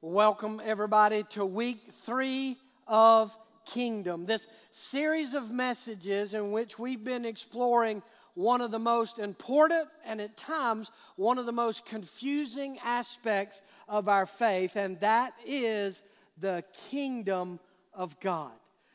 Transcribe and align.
Welcome, 0.00 0.62
everybody, 0.64 1.24
to 1.30 1.44
week 1.44 1.90
three 2.06 2.56
of 2.86 3.36
Kingdom, 3.66 4.26
this 4.26 4.46
series 4.70 5.34
of 5.34 5.50
messages 5.50 6.34
in 6.34 6.52
which 6.52 6.78
we've 6.78 7.02
been 7.02 7.24
exploring 7.24 8.00
one 8.34 8.60
of 8.60 8.70
the 8.70 8.78
most 8.78 9.18
important 9.18 9.88
and 10.04 10.20
at 10.20 10.36
times 10.36 10.92
one 11.16 11.36
of 11.36 11.46
the 11.46 11.52
most 11.52 11.84
confusing 11.84 12.78
aspects 12.84 13.60
of 13.88 14.08
our 14.08 14.24
faith, 14.24 14.76
and 14.76 15.00
that 15.00 15.32
is 15.44 16.04
the 16.38 16.62
kingdom 16.90 17.58
of 17.92 18.20
God. 18.20 18.52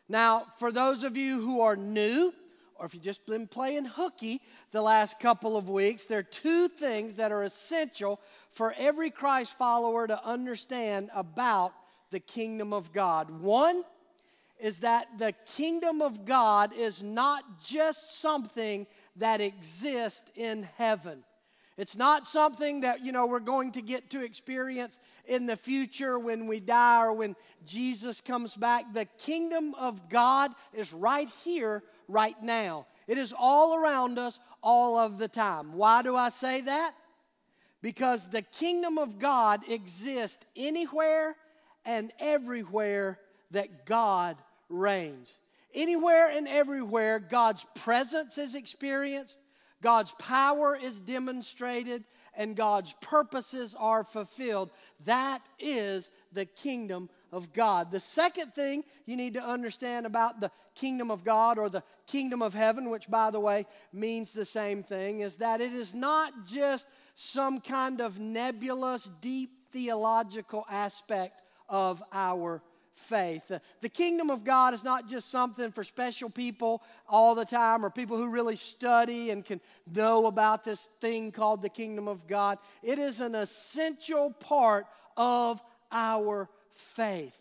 Now, 0.08 0.46
for 0.58 0.72
those 0.72 1.04
of 1.04 1.18
you 1.18 1.42
who 1.42 1.60
are 1.60 1.76
new, 1.76 2.34
or 2.76 2.86
if 2.86 2.94
you've 2.94 3.04
just 3.04 3.26
been 3.26 3.48
playing 3.48 3.86
hooky 3.86 4.42
the 4.72 4.82
last 4.82 5.20
couple 5.20 5.56
of 5.56 5.70
weeks, 5.70 6.06
there 6.06 6.20
are 6.20 6.24
two 6.24 6.68
things 6.68 7.16
that 7.16 7.32
are 7.32 7.44
essential 7.44 8.20
for 8.52 8.74
every 8.78 9.10
Christ 9.10 9.58
follower 9.58 10.08
to 10.08 10.26
understand 10.26 11.10
about 11.14 11.74
the 12.12 12.20
kingdom 12.20 12.74
of 12.74 12.92
God. 12.94 13.30
One 13.42 13.84
is 14.60 14.78
that 14.78 15.08
the 15.18 15.34
kingdom 15.58 16.02
of 16.02 16.26
God 16.26 16.74
is 16.74 17.04
not 17.04 17.44
just 17.64 18.22
something 18.22 18.88
that 19.18 19.42
exists 19.42 20.32
in 20.36 20.64
heaven. 20.78 21.24
It's 21.76 21.98
not 21.98 22.28
something 22.28 22.82
that, 22.82 23.04
you 23.04 23.12
know, 23.12 23.26
we're 23.26 23.40
going 23.40 23.72
to 23.72 23.82
get 23.82 24.12
to 24.12 24.24
experience 24.24 25.00
in 25.26 25.48
the 25.48 25.56
future 25.56 26.20
when 26.20 26.46
we 26.46 26.60
die 26.60 27.04
or 27.04 27.14
when 27.14 27.36
Jesus 27.66 28.22
comes 28.22 28.56
back. 28.56 28.94
The 28.94 29.06
kingdom 29.18 29.74
of 29.74 30.08
God 30.08 30.52
is 30.74 30.94
right 30.94 31.30
here, 31.44 31.82
right 32.08 32.42
now. 32.42 32.86
It 33.08 33.18
is 33.18 33.34
all 33.38 33.76
around 33.76 34.18
us 34.18 34.40
all 34.62 34.98
of 34.98 35.18
the 35.18 35.28
time. 35.28 35.74
Why 35.74 36.02
do 36.02 36.16
I 36.16 36.30
say 36.30 36.62
that? 36.62 36.94
Because 37.82 38.30
the 38.30 38.42
kingdom 38.42 38.98
of 38.98 39.20
God 39.20 39.62
exists 39.70 40.46
anywhere 40.56 41.36
and 41.86 42.14
everywhere 42.20 43.20
that 43.52 43.86
God 43.86 44.38
reigns. 44.70 45.34
Anywhere 45.74 46.30
and 46.30 46.48
everywhere 46.48 47.20
God's 47.20 47.66
presence 47.76 48.38
is 48.38 48.56
experienced, 48.56 49.40
God's 49.82 50.12
power 50.18 50.78
is 50.82 51.02
demonstrated, 51.02 52.06
and 52.36 52.56
God's 52.56 52.94
purposes 53.02 53.76
are 53.78 54.04
fulfilled. 54.04 54.72
That 55.06 55.42
is 55.60 56.10
the 56.32 56.46
kingdom 56.46 57.10
of 57.34 57.52
God. 57.52 57.92
The 57.92 58.00
second 58.00 58.54
thing 58.54 58.84
you 59.06 59.18
need 59.18 59.34
to 59.34 59.44
understand 59.44 60.06
about 60.06 60.40
the 60.40 60.52
kingdom 60.76 61.12
of 61.12 61.24
God 61.24 61.58
or 61.58 61.68
the 61.68 61.84
kingdom 62.06 62.42
of 62.42 62.54
heaven, 62.54 62.90
which 62.90 63.10
by 63.10 63.32
the 63.32 63.40
way 63.40 63.66
means 63.92 64.32
the 64.32 64.46
same 64.46 64.84
thing, 64.84 65.22
is 65.22 65.36
that 65.36 65.60
it 65.60 65.74
is 65.74 65.94
not 65.94 66.46
just 66.46 66.88
some 67.16 67.60
kind 67.60 68.02
of 68.02 68.20
nebulous, 68.20 69.12
deep 69.20 69.50
theological 69.72 70.66
aspect 70.70 71.42
of 71.68 72.02
our 72.14 72.62
faith. 72.96 73.52
The 73.82 73.90
kingdom 73.90 74.30
of 74.30 74.44
God 74.44 74.76
is 74.76 74.84
not 74.84 75.08
just 75.08 75.32
something 75.32 75.72
for 75.72 75.84
special 75.84 76.30
people 76.30 76.84
all 77.10 77.34
the 77.34 77.46
time 77.46 77.84
or 77.84 77.90
people 77.90 78.18
who 78.18 78.28
really 78.28 78.56
study 78.56 79.32
and 79.32 79.44
can 79.44 79.60
know 79.92 80.28
about 80.28 80.64
this 80.64 80.90
thing 81.02 81.32
called 81.32 81.64
the 81.64 81.70
kingdom 81.70 82.08
of 82.08 82.28
God. 82.28 82.60
It 82.84 83.00
is 83.00 83.20
an 83.20 83.34
essential 83.34 84.32
part 84.32 84.86
of 85.18 85.60
our 85.92 86.48
faith. 86.76 87.38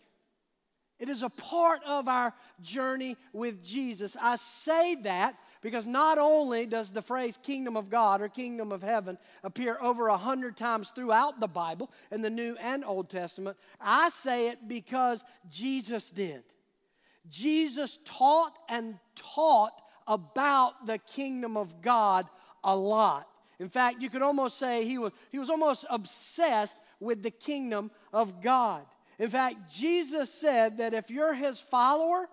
It 0.99 1.09
is 1.09 1.23
a 1.23 1.29
part 1.29 1.81
of 1.85 2.07
our 2.07 2.33
journey 2.61 3.17
with 3.33 3.63
Jesus. 3.63 4.15
I 4.21 4.37
say 4.37 4.95
that 4.95 5.35
because 5.61 5.87
not 5.87 6.17
only 6.17 6.65
does 6.65 6.91
the 6.91 7.01
phrase 7.01 7.37
kingdom 7.41 7.75
of 7.75 7.89
God 7.89 8.21
or 8.21 8.29
kingdom 8.29 8.71
of 8.71 8.81
heaven 8.81 9.17
appear 9.43 9.77
over 9.81 10.07
a 10.07 10.17
hundred 10.17 10.55
times 10.55 10.91
throughout 10.95 11.39
the 11.39 11.47
Bible 11.47 11.89
in 12.11 12.21
the 12.21 12.29
New 12.29 12.55
and 12.59 12.85
Old 12.85 13.09
Testament, 13.09 13.57
I 13.81 14.09
say 14.09 14.49
it 14.49 14.67
because 14.67 15.23
Jesus 15.49 16.11
did. 16.11 16.43
Jesus 17.29 17.99
taught 18.05 18.57
and 18.69 18.99
taught 19.15 19.81
about 20.07 20.85
the 20.85 20.99
kingdom 20.99 21.57
of 21.57 21.81
God 21.81 22.27
a 22.63 22.75
lot. 22.75 23.27
In 23.59 23.69
fact, 23.69 24.01
you 24.01 24.09
could 24.09 24.21
almost 24.21 24.57
say 24.57 24.83
he 24.83 24.97
was, 24.97 25.13
he 25.31 25.39
was 25.39 25.49
almost 25.49 25.85
obsessed 25.89 26.77
with 26.99 27.23
the 27.23 27.31
kingdom 27.31 27.91
of 28.11 28.41
God. 28.41 28.85
In 29.19 29.29
fact, 29.29 29.71
Jesus 29.71 30.31
said 30.31 30.77
that 30.77 30.93
if 30.93 31.09
you're 31.09 31.33
his 31.33 31.59
follower, 31.59 32.27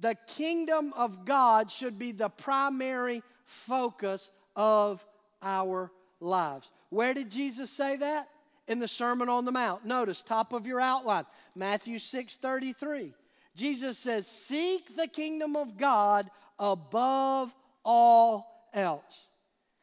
the 0.00 0.16
kingdom 0.26 0.92
of 0.96 1.24
God 1.24 1.70
should 1.70 1.98
be 1.98 2.12
the 2.12 2.28
primary 2.28 3.22
focus 3.44 4.30
of 4.56 5.04
our 5.42 5.90
lives. 6.20 6.70
Where 6.90 7.14
did 7.14 7.30
Jesus 7.30 7.70
say 7.70 7.96
that? 7.96 8.28
In 8.68 8.78
the 8.78 8.88
Sermon 8.88 9.28
on 9.28 9.44
the 9.44 9.52
Mount. 9.52 9.84
Notice, 9.84 10.22
top 10.22 10.52
of 10.52 10.66
your 10.66 10.80
outline, 10.80 11.26
Matthew 11.54 11.98
6 11.98 12.36
33. 12.36 13.12
Jesus 13.56 13.98
says, 13.98 14.26
Seek 14.26 14.96
the 14.96 15.08
kingdom 15.08 15.56
of 15.56 15.76
God 15.76 16.30
above 16.58 17.54
all 17.84 18.68
else. 18.72 19.26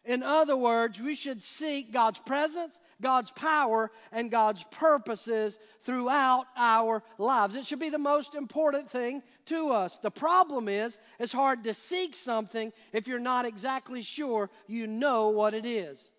In 0.07 0.23
other 0.23 0.55
words, 0.55 1.01
we 1.01 1.13
should 1.13 1.41
seek 1.41 1.91
God's 1.91 2.19
presence, 2.19 2.79
God's 3.01 3.29
power, 3.31 3.91
and 4.13 4.31
God's 4.31 4.63
purposes 4.71 5.59
throughout 5.83 6.45
our 6.55 7.03
lives. 7.17 7.55
It 7.55 7.65
should 7.65 7.81
be 7.81 7.89
the 7.89 7.97
most 7.97 8.33
important 8.33 8.89
thing 8.89 9.21
to 9.47 9.71
us. 9.71 9.97
The 9.97 10.09
problem 10.09 10.69
is, 10.69 10.97
it's 11.19 11.33
hard 11.33 11.65
to 11.65 11.73
seek 11.73 12.15
something 12.15 12.71
if 12.93 13.05
you're 13.05 13.19
not 13.19 13.45
exactly 13.45 14.01
sure 14.01 14.49
you 14.65 14.87
know 14.87 15.27
what 15.27 15.53
it 15.53 15.65
is. 15.65 16.09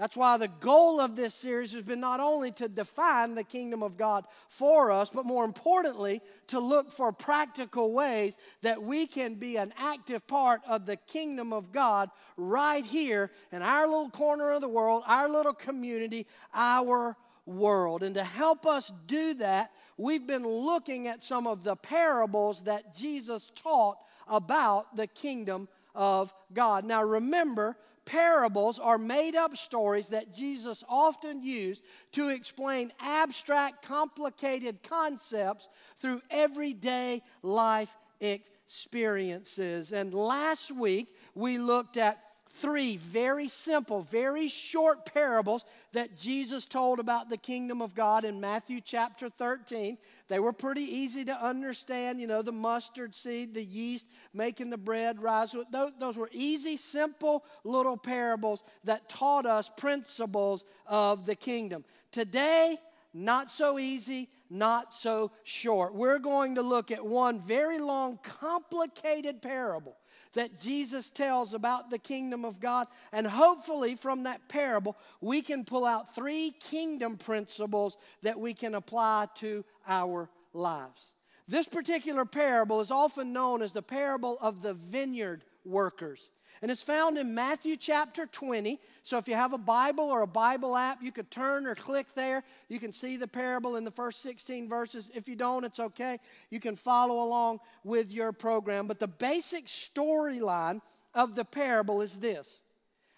That's 0.00 0.16
why 0.16 0.38
the 0.38 0.48
goal 0.48 0.98
of 0.98 1.14
this 1.14 1.34
series 1.34 1.74
has 1.74 1.82
been 1.82 2.00
not 2.00 2.20
only 2.20 2.52
to 2.52 2.70
define 2.70 3.34
the 3.34 3.44
kingdom 3.44 3.82
of 3.82 3.98
God 3.98 4.24
for 4.48 4.90
us, 4.90 5.10
but 5.12 5.26
more 5.26 5.44
importantly, 5.44 6.22
to 6.46 6.58
look 6.58 6.90
for 6.90 7.12
practical 7.12 7.92
ways 7.92 8.38
that 8.62 8.82
we 8.82 9.06
can 9.06 9.34
be 9.34 9.58
an 9.58 9.74
active 9.76 10.26
part 10.26 10.62
of 10.66 10.86
the 10.86 10.96
kingdom 10.96 11.52
of 11.52 11.70
God 11.70 12.08
right 12.38 12.82
here 12.82 13.30
in 13.52 13.60
our 13.60 13.86
little 13.86 14.08
corner 14.08 14.52
of 14.52 14.62
the 14.62 14.68
world, 14.68 15.02
our 15.06 15.28
little 15.28 15.52
community, 15.52 16.26
our 16.54 17.14
world. 17.44 18.02
And 18.02 18.14
to 18.14 18.24
help 18.24 18.64
us 18.64 18.90
do 19.06 19.34
that, 19.34 19.70
we've 19.98 20.26
been 20.26 20.48
looking 20.48 21.08
at 21.08 21.22
some 21.22 21.46
of 21.46 21.62
the 21.62 21.76
parables 21.76 22.62
that 22.62 22.96
Jesus 22.96 23.52
taught 23.54 23.98
about 24.26 24.96
the 24.96 25.08
kingdom 25.08 25.68
of 25.94 26.32
God. 26.54 26.86
Now, 26.86 27.02
remember, 27.04 27.76
parables 28.04 28.78
are 28.78 28.98
made 28.98 29.36
up 29.36 29.56
stories 29.56 30.08
that 30.08 30.32
Jesus 30.32 30.82
often 30.88 31.42
used 31.42 31.82
to 32.12 32.28
explain 32.28 32.92
abstract, 33.00 33.84
complicated 33.84 34.82
concepts 34.82 35.68
through 35.98 36.20
everyday 36.30 37.22
life 37.42 37.96
experiences. 38.20 39.92
And 39.92 40.12
last 40.14 40.70
week, 40.70 41.08
we 41.34 41.58
looked 41.58 41.96
at 41.96 42.18
three 42.54 42.96
very 42.96 43.48
simple, 43.48 44.02
very 44.02 44.48
short 44.48 45.06
parables 45.06 45.64
that 45.92 46.16
Jesus 46.16 46.66
told 46.66 46.98
about 46.98 47.30
the 47.30 47.36
kingdom 47.36 47.80
of 47.80 47.94
God 47.94 48.24
in 48.24 48.40
Matthew 48.40 48.80
chapter 48.80 49.28
13. 49.28 49.96
They 50.28 50.38
were 50.38 50.52
pretty 50.52 50.82
easy 50.82 51.24
to 51.24 51.44
understand. 51.44 52.20
You 52.20 52.26
know, 52.26 52.42
the 52.42 52.52
mustard 52.52 53.14
seed, 53.14 53.54
the 53.54 53.62
yeast, 53.62 54.08
making 54.34 54.70
the 54.70 54.78
bread 54.78 55.22
rise. 55.22 55.54
Those, 55.70 56.16
were 56.16 56.30
easy, 56.32 56.76
simple 56.76 57.44
little 57.64 57.96
parables 57.96 58.64
that 58.84 59.08
taught 59.08 59.46
us 59.46 59.70
principles 59.76 60.64
of 60.86 61.26
the 61.26 61.36
kingdom. 61.36 61.84
Today, 62.12 62.78
not 63.12 63.50
so 63.50 63.78
easy, 63.78 64.28
not 64.50 64.92
so 64.92 65.32
short. 65.44 65.94
We're 65.94 66.18
going 66.18 66.56
to 66.56 66.62
look 66.62 66.90
at 66.90 67.04
one 67.04 67.40
very 67.40 67.78
long, 67.78 68.18
complicated 68.22 69.42
parable 69.42 69.96
that 70.34 70.58
Jesus 70.60 71.10
tells 71.10 71.54
about 71.54 71.90
the 71.90 71.98
kingdom 71.98 72.44
of 72.44 72.60
God. 72.60 72.86
And 73.12 73.26
hopefully, 73.26 73.94
from 73.96 74.24
that 74.24 74.48
parable, 74.48 74.96
we 75.20 75.42
can 75.42 75.64
pull 75.64 75.84
out 75.84 76.14
three 76.14 76.54
kingdom 76.60 77.16
principles 77.16 77.96
that 78.22 78.38
we 78.38 78.54
can 78.54 78.74
apply 78.74 79.28
to 79.36 79.64
our 79.86 80.28
lives. 80.52 81.12
This 81.48 81.66
particular 81.66 82.24
parable 82.24 82.80
is 82.80 82.92
often 82.92 83.32
known 83.32 83.60
as 83.60 83.72
the 83.72 83.82
parable 83.82 84.38
of 84.40 84.62
the 84.62 84.74
vineyard 84.74 85.44
workers. 85.64 86.30
And 86.62 86.70
it's 86.70 86.82
found 86.82 87.16
in 87.16 87.34
Matthew 87.34 87.76
chapter 87.76 88.26
20. 88.26 88.78
So 89.02 89.18
if 89.18 89.26
you 89.28 89.34
have 89.34 89.52
a 89.52 89.58
Bible 89.58 90.04
or 90.04 90.22
a 90.22 90.26
Bible 90.26 90.76
app, 90.76 91.02
you 91.02 91.10
could 91.10 91.30
turn 91.30 91.66
or 91.66 91.74
click 91.74 92.06
there. 92.14 92.44
You 92.68 92.78
can 92.78 92.92
see 92.92 93.16
the 93.16 93.26
parable 93.26 93.76
in 93.76 93.84
the 93.84 93.90
first 93.90 94.22
16 94.22 94.68
verses. 94.68 95.10
If 95.14 95.26
you 95.26 95.36
don't, 95.36 95.64
it's 95.64 95.80
okay. 95.80 96.18
You 96.50 96.60
can 96.60 96.76
follow 96.76 97.24
along 97.24 97.60
with 97.84 98.10
your 98.10 98.32
program. 98.32 98.86
But 98.86 98.98
the 98.98 99.08
basic 99.08 99.66
storyline 99.66 100.80
of 101.14 101.34
the 101.34 101.44
parable 101.44 102.02
is 102.02 102.14
this 102.14 102.60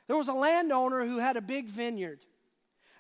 there 0.07 0.17
was 0.17 0.29
a 0.29 0.35
landowner 0.35 1.05
who 1.05 1.19
had 1.19 1.37
a 1.37 1.43
big 1.43 1.67
vineyard. 1.67 2.25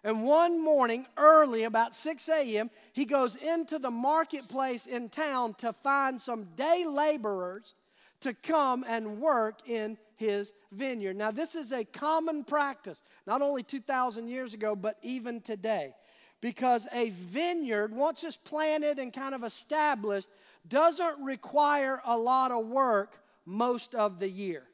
And 0.05 0.25
one 0.25 0.61
morning, 0.61 1.07
early, 1.17 1.65
about 1.65 1.95
6 1.95 2.29
a.m., 2.29 2.71
he 2.93 3.05
goes 3.05 3.37
into 3.37 3.79
the 3.79 3.91
marketplace 3.91 4.87
in 4.87 5.09
town 5.09 5.55
to 5.59 5.73
find 5.73 6.21
some 6.21 6.49
day 6.57 6.85
laborers 6.85 7.75
to 8.21 8.35
come 8.35 8.85
and 8.89 9.21
work 9.21 9.69
in 9.69 9.97
his 10.23 10.53
vineyard. 10.71 11.17
Now, 11.17 11.31
this 11.33 11.55
is 11.55 11.73
a 11.73 11.85
common 11.85 12.45
practice, 12.45 13.03
not 13.27 13.43
only 13.43 13.63
2,000 13.63 14.29
years 14.29 14.55
ago, 14.55 14.77
but 14.77 14.97
even 15.03 15.41
today. 15.41 15.95
because 16.43 16.89
a 16.93 17.11
vineyard, 17.11 17.95
once 17.95 18.25
it's 18.25 18.37
planted 18.37 18.99
and 18.99 19.13
kind 19.13 19.35
of 19.35 19.45
established, 19.45 20.29
doesn't 20.69 21.23
require 21.23 22.03
a 22.05 22.19
lot 22.19 22.51
of 22.51 22.67
work 22.67 23.21
most 23.47 23.95
of 23.95 24.19
the 24.19 24.29
year. 24.29 24.65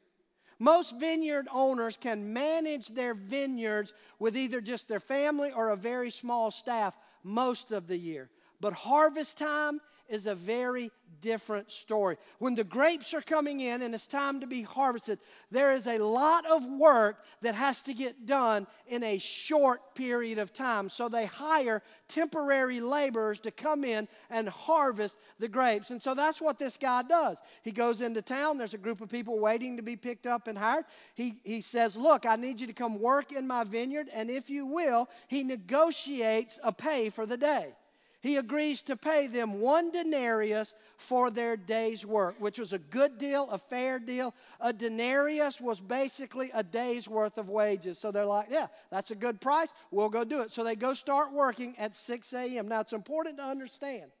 Most 0.57 0.99
vineyard 0.99 1.47
owners 1.53 1.95
can 1.95 2.33
manage 2.33 2.87
their 2.87 3.13
vineyards 3.13 3.93
with 4.17 4.35
either 4.35 4.59
just 4.59 4.87
their 4.89 4.99
family 4.99 5.51
or 5.53 5.69
a 5.69 5.77
very 5.77 6.09
small 6.09 6.51
staff 6.51 6.97
most 7.23 7.71
of 7.71 7.87
the 7.87 7.97
year. 7.97 8.29
But 8.59 8.73
harvest 8.73 9.37
time 9.37 9.79
is 10.09 10.25
a 10.25 10.35
very 10.35 10.91
different 11.21 11.69
story. 11.69 12.17
When 12.39 12.55
the 12.55 12.63
grapes 12.63 13.13
are 13.13 13.21
coming 13.21 13.61
in 13.61 13.81
and 13.81 13.93
it's 13.93 14.07
time 14.07 14.39
to 14.39 14.47
be 14.47 14.61
harvested, 14.61 15.19
there 15.51 15.73
is 15.73 15.87
a 15.87 15.97
lot 15.97 16.45
of 16.45 16.65
work 16.65 17.23
that 17.41 17.55
has 17.55 17.81
to 17.83 17.93
get 17.93 18.25
done 18.25 18.67
in 18.87 19.03
a 19.03 19.17
short 19.17 19.95
period 19.95 20.39
of 20.39 20.53
time. 20.53 20.89
So 20.89 21.09
they 21.09 21.25
hire 21.25 21.81
temporary 22.07 22.79
laborers 22.79 23.39
to 23.41 23.51
come 23.51 23.83
in 23.83 24.07
and 24.29 24.47
harvest 24.49 25.17
the 25.39 25.47
grapes. 25.47 25.91
And 25.91 26.01
so 26.01 26.13
that's 26.13 26.41
what 26.41 26.57
this 26.57 26.77
guy 26.77 27.03
does. 27.03 27.41
He 27.63 27.71
goes 27.71 28.01
into 28.01 28.21
town, 28.21 28.57
there's 28.57 28.73
a 28.73 28.77
group 28.77 29.01
of 29.01 29.09
people 29.09 29.39
waiting 29.39 29.77
to 29.77 29.83
be 29.83 29.95
picked 29.95 30.27
up 30.27 30.47
and 30.47 30.57
hired. 30.57 30.85
He, 31.15 31.39
he 31.43 31.61
says, 31.61 31.95
Look, 31.95 32.25
I 32.25 32.35
need 32.35 32.59
you 32.59 32.67
to 32.67 32.73
come 32.73 32.99
work 32.99 33.31
in 33.31 33.47
my 33.47 33.63
vineyard. 33.63 34.09
And 34.13 34.29
if 34.29 34.49
you 34.49 34.65
will, 34.65 35.09
he 35.27 35.43
negotiates 35.43 36.59
a 36.63 36.71
pay 36.71 37.09
for 37.09 37.25
the 37.25 37.37
day 37.37 37.73
he 38.21 38.37
agrees 38.37 38.81
to 38.83 38.97
pay 38.97 39.27
them 39.27 39.61
one 39.61 39.91
denarius 39.91 40.73
for 40.97 41.31
their 41.31 41.55
day's 41.55 42.05
work, 42.05 42.35
which 42.39 42.59
was 42.59 42.73
a 42.73 42.79
good 42.79 43.17
deal, 43.17 43.49
a 43.49 43.57
fair 43.57 43.99
deal. 43.99 44.33
A 44.59 44.73
denarius 44.73 45.61
was 45.61 45.79
basically 45.79 46.51
a 46.53 46.63
day's 46.63 47.07
worth 47.07 47.37
of 47.37 47.49
wages. 47.49 47.97
So 47.97 48.11
they're 48.11 48.25
like, 48.25 48.47
yeah, 48.49 48.67
that's 48.91 49.11
a 49.11 49.15
good 49.15 49.39
price. 49.39 49.73
We'll 49.91 50.09
go 50.09 50.25
do 50.25 50.41
it. 50.41 50.51
So 50.51 50.63
they 50.63 50.75
go 50.75 50.93
start 50.93 51.31
working 51.31 51.75
at 51.77 51.95
6 51.95 52.33
a.m. 52.33 52.67
Now, 52.67 52.81
it's 52.81 52.93
important 52.93 53.37
to 53.37 53.43
understand 53.43 54.11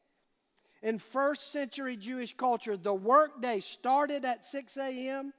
in 0.81 0.97
first 0.97 1.51
century 1.51 1.97
Jewish 1.97 2.35
culture, 2.35 2.77
the 2.77 2.93
workday 2.93 3.59
started 3.59 4.23
at 4.23 4.45
6 4.45 4.77
a.m. 4.77 5.33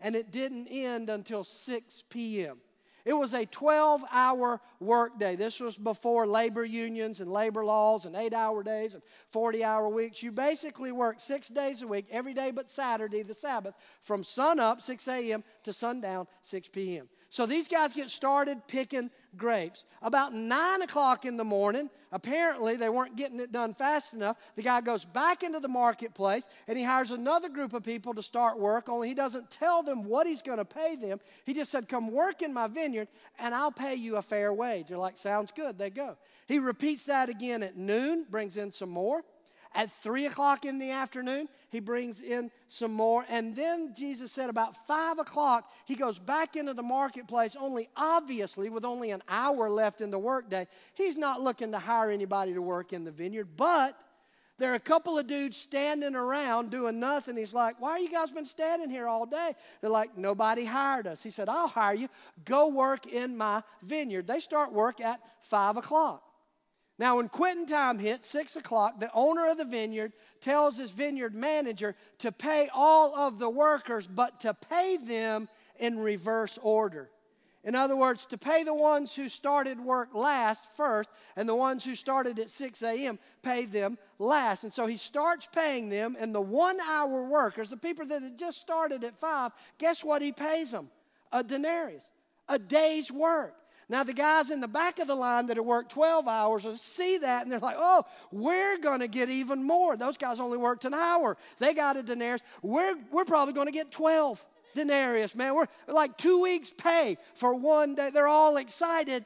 and 0.00 0.14
it 0.14 0.30
didn't 0.30 0.68
end 0.68 1.10
until 1.10 1.42
6 1.42 2.04
p.m. 2.08 2.58
It 3.06 3.12
was 3.12 3.34
a 3.34 3.46
12 3.46 4.02
hour 4.10 4.60
workday. 4.80 5.36
This 5.36 5.60
was 5.60 5.76
before 5.76 6.26
labor 6.26 6.64
unions 6.64 7.20
and 7.20 7.30
labor 7.30 7.64
laws 7.64 8.04
and 8.04 8.16
eight 8.16 8.34
hour 8.34 8.64
days 8.64 8.94
and 8.94 9.02
40 9.30 9.62
hour 9.62 9.88
weeks. 9.88 10.24
You 10.24 10.32
basically 10.32 10.90
worked 10.90 11.22
six 11.22 11.46
days 11.46 11.82
a 11.82 11.86
week, 11.86 12.06
every 12.10 12.34
day 12.34 12.50
but 12.50 12.68
Saturday, 12.68 13.22
the 13.22 13.32
Sabbath, 13.32 13.76
from 14.02 14.24
sun 14.24 14.58
up, 14.58 14.82
6 14.82 15.06
a.m., 15.06 15.44
to 15.62 15.72
sundown, 15.72 16.26
6 16.42 16.68
p.m. 16.70 17.08
So 17.30 17.44
these 17.44 17.68
guys 17.68 17.92
get 17.92 18.08
started 18.08 18.66
picking 18.68 19.10
grapes. 19.36 19.84
About 20.02 20.32
9 20.32 20.82
o'clock 20.82 21.24
in 21.24 21.36
the 21.36 21.44
morning, 21.44 21.90
apparently 22.12 22.76
they 22.76 22.88
weren't 22.88 23.16
getting 23.16 23.40
it 23.40 23.52
done 23.52 23.74
fast 23.74 24.14
enough. 24.14 24.36
The 24.54 24.62
guy 24.62 24.80
goes 24.80 25.04
back 25.04 25.42
into 25.42 25.60
the 25.60 25.68
marketplace 25.68 26.46
and 26.68 26.78
he 26.78 26.84
hires 26.84 27.10
another 27.10 27.48
group 27.48 27.72
of 27.72 27.82
people 27.82 28.14
to 28.14 28.22
start 28.22 28.58
work, 28.58 28.88
only 28.88 29.08
he 29.08 29.14
doesn't 29.14 29.50
tell 29.50 29.82
them 29.82 30.04
what 30.04 30.26
he's 30.26 30.42
going 30.42 30.58
to 30.58 30.64
pay 30.64 30.96
them. 30.96 31.20
He 31.44 31.52
just 31.52 31.70
said, 31.70 31.88
Come 31.88 32.10
work 32.10 32.42
in 32.42 32.54
my 32.54 32.68
vineyard 32.68 33.08
and 33.38 33.54
I'll 33.54 33.72
pay 33.72 33.94
you 33.96 34.16
a 34.16 34.22
fair 34.22 34.52
wage. 34.52 34.88
They're 34.88 34.98
like, 34.98 35.16
Sounds 35.16 35.50
good. 35.50 35.78
They 35.78 35.90
go. 35.90 36.16
He 36.46 36.58
repeats 36.58 37.04
that 37.04 37.28
again 37.28 37.62
at 37.62 37.76
noon, 37.76 38.26
brings 38.30 38.56
in 38.56 38.70
some 38.70 38.90
more. 38.90 39.22
At 39.76 39.92
three 40.02 40.24
o'clock 40.24 40.64
in 40.64 40.78
the 40.78 40.90
afternoon, 40.90 41.50
he 41.68 41.80
brings 41.80 42.22
in 42.22 42.50
some 42.68 42.94
more. 42.94 43.26
And 43.28 43.54
then 43.54 43.92
Jesus 43.94 44.32
said 44.32 44.48
about 44.48 44.74
five 44.86 45.18
o'clock, 45.18 45.70
he 45.84 45.94
goes 45.94 46.18
back 46.18 46.56
into 46.56 46.72
the 46.72 46.82
marketplace, 46.82 47.54
only 47.60 47.90
obviously 47.94 48.70
with 48.70 48.86
only 48.86 49.10
an 49.10 49.22
hour 49.28 49.68
left 49.68 50.00
in 50.00 50.10
the 50.10 50.18
workday. 50.18 50.66
He's 50.94 51.18
not 51.18 51.42
looking 51.42 51.72
to 51.72 51.78
hire 51.78 52.10
anybody 52.10 52.54
to 52.54 52.62
work 52.62 52.94
in 52.94 53.04
the 53.04 53.10
vineyard, 53.10 53.48
but 53.58 54.00
there 54.58 54.72
are 54.72 54.76
a 54.76 54.80
couple 54.80 55.18
of 55.18 55.26
dudes 55.26 55.58
standing 55.58 56.16
around 56.16 56.70
doing 56.70 56.98
nothing. 56.98 57.36
He's 57.36 57.52
like, 57.52 57.78
Why 57.78 57.90
are 57.90 57.98
you 57.98 58.10
guys 58.10 58.30
been 58.30 58.46
standing 58.46 58.88
here 58.88 59.06
all 59.06 59.26
day? 59.26 59.52
They're 59.82 59.90
like, 59.90 60.16
Nobody 60.16 60.64
hired 60.64 61.06
us. 61.06 61.22
He 61.22 61.28
said, 61.28 61.50
I'll 61.50 61.68
hire 61.68 61.94
you. 61.94 62.08
Go 62.46 62.68
work 62.68 63.06
in 63.06 63.36
my 63.36 63.62
vineyard. 63.82 64.26
They 64.26 64.40
start 64.40 64.72
work 64.72 65.02
at 65.02 65.20
five 65.42 65.76
o'clock. 65.76 66.22
Now, 66.98 67.16
when 67.16 67.28
quitting 67.28 67.66
time 67.66 67.98
hits, 67.98 68.26
6 68.28 68.56
o'clock, 68.56 68.98
the 68.98 69.10
owner 69.12 69.48
of 69.48 69.58
the 69.58 69.66
vineyard 69.66 70.12
tells 70.40 70.78
his 70.78 70.90
vineyard 70.90 71.34
manager 71.34 71.94
to 72.18 72.32
pay 72.32 72.70
all 72.72 73.14
of 73.14 73.38
the 73.38 73.50
workers, 73.50 74.06
but 74.06 74.40
to 74.40 74.54
pay 74.54 74.96
them 74.96 75.48
in 75.78 75.98
reverse 75.98 76.58
order. 76.62 77.10
In 77.64 77.74
other 77.74 77.96
words, 77.96 78.24
to 78.26 78.38
pay 78.38 78.62
the 78.62 78.72
ones 78.72 79.12
who 79.12 79.28
started 79.28 79.78
work 79.78 80.14
last 80.14 80.64
first, 80.76 81.10
and 81.34 81.48
the 81.48 81.54
ones 81.54 81.84
who 81.84 81.94
started 81.94 82.38
at 82.38 82.48
6 82.48 82.82
a.m., 82.82 83.18
pay 83.42 83.66
them 83.66 83.98
last. 84.18 84.62
And 84.62 84.72
so 84.72 84.86
he 84.86 84.96
starts 84.96 85.48
paying 85.52 85.88
them, 85.88 86.16
and 86.18 86.34
the 86.34 86.40
one 86.40 86.78
hour 86.80 87.24
workers, 87.24 87.68
the 87.68 87.76
people 87.76 88.06
that 88.06 88.22
had 88.22 88.38
just 88.38 88.60
started 88.60 89.04
at 89.04 89.18
5, 89.18 89.52
guess 89.78 90.02
what 90.02 90.22
he 90.22 90.32
pays 90.32 90.70
them? 90.70 90.88
A 91.32 91.42
denarius, 91.42 92.08
a 92.48 92.58
day's 92.58 93.10
work. 93.10 93.54
Now, 93.88 94.02
the 94.02 94.12
guys 94.12 94.50
in 94.50 94.60
the 94.60 94.66
back 94.68 94.98
of 94.98 95.06
the 95.06 95.14
line 95.14 95.46
that 95.46 95.56
have 95.56 95.66
worked 95.66 95.92
12 95.92 96.26
hours 96.26 96.66
see 96.80 97.18
that 97.18 97.42
and 97.42 97.52
they're 97.52 97.60
like, 97.60 97.76
oh, 97.78 98.04
we're 98.32 98.78
going 98.78 98.98
to 98.98 99.06
get 99.06 99.30
even 99.30 99.62
more. 99.62 99.96
Those 99.96 100.16
guys 100.16 100.40
only 100.40 100.58
worked 100.58 100.84
an 100.84 100.94
hour. 100.94 101.36
They 101.60 101.72
got 101.72 101.96
a 101.96 102.02
denarius. 102.02 102.42
We're, 102.62 102.96
we're 103.12 103.24
probably 103.24 103.54
going 103.54 103.68
to 103.68 103.72
get 103.72 103.92
12 103.92 104.44
denarius, 104.74 105.36
man. 105.36 105.54
We're 105.54 105.68
like 105.86 106.16
two 106.16 106.42
weeks' 106.42 106.70
pay 106.70 107.16
for 107.34 107.54
one 107.54 107.94
day. 107.94 108.10
They're 108.10 108.26
all 108.26 108.56
excited 108.56 109.24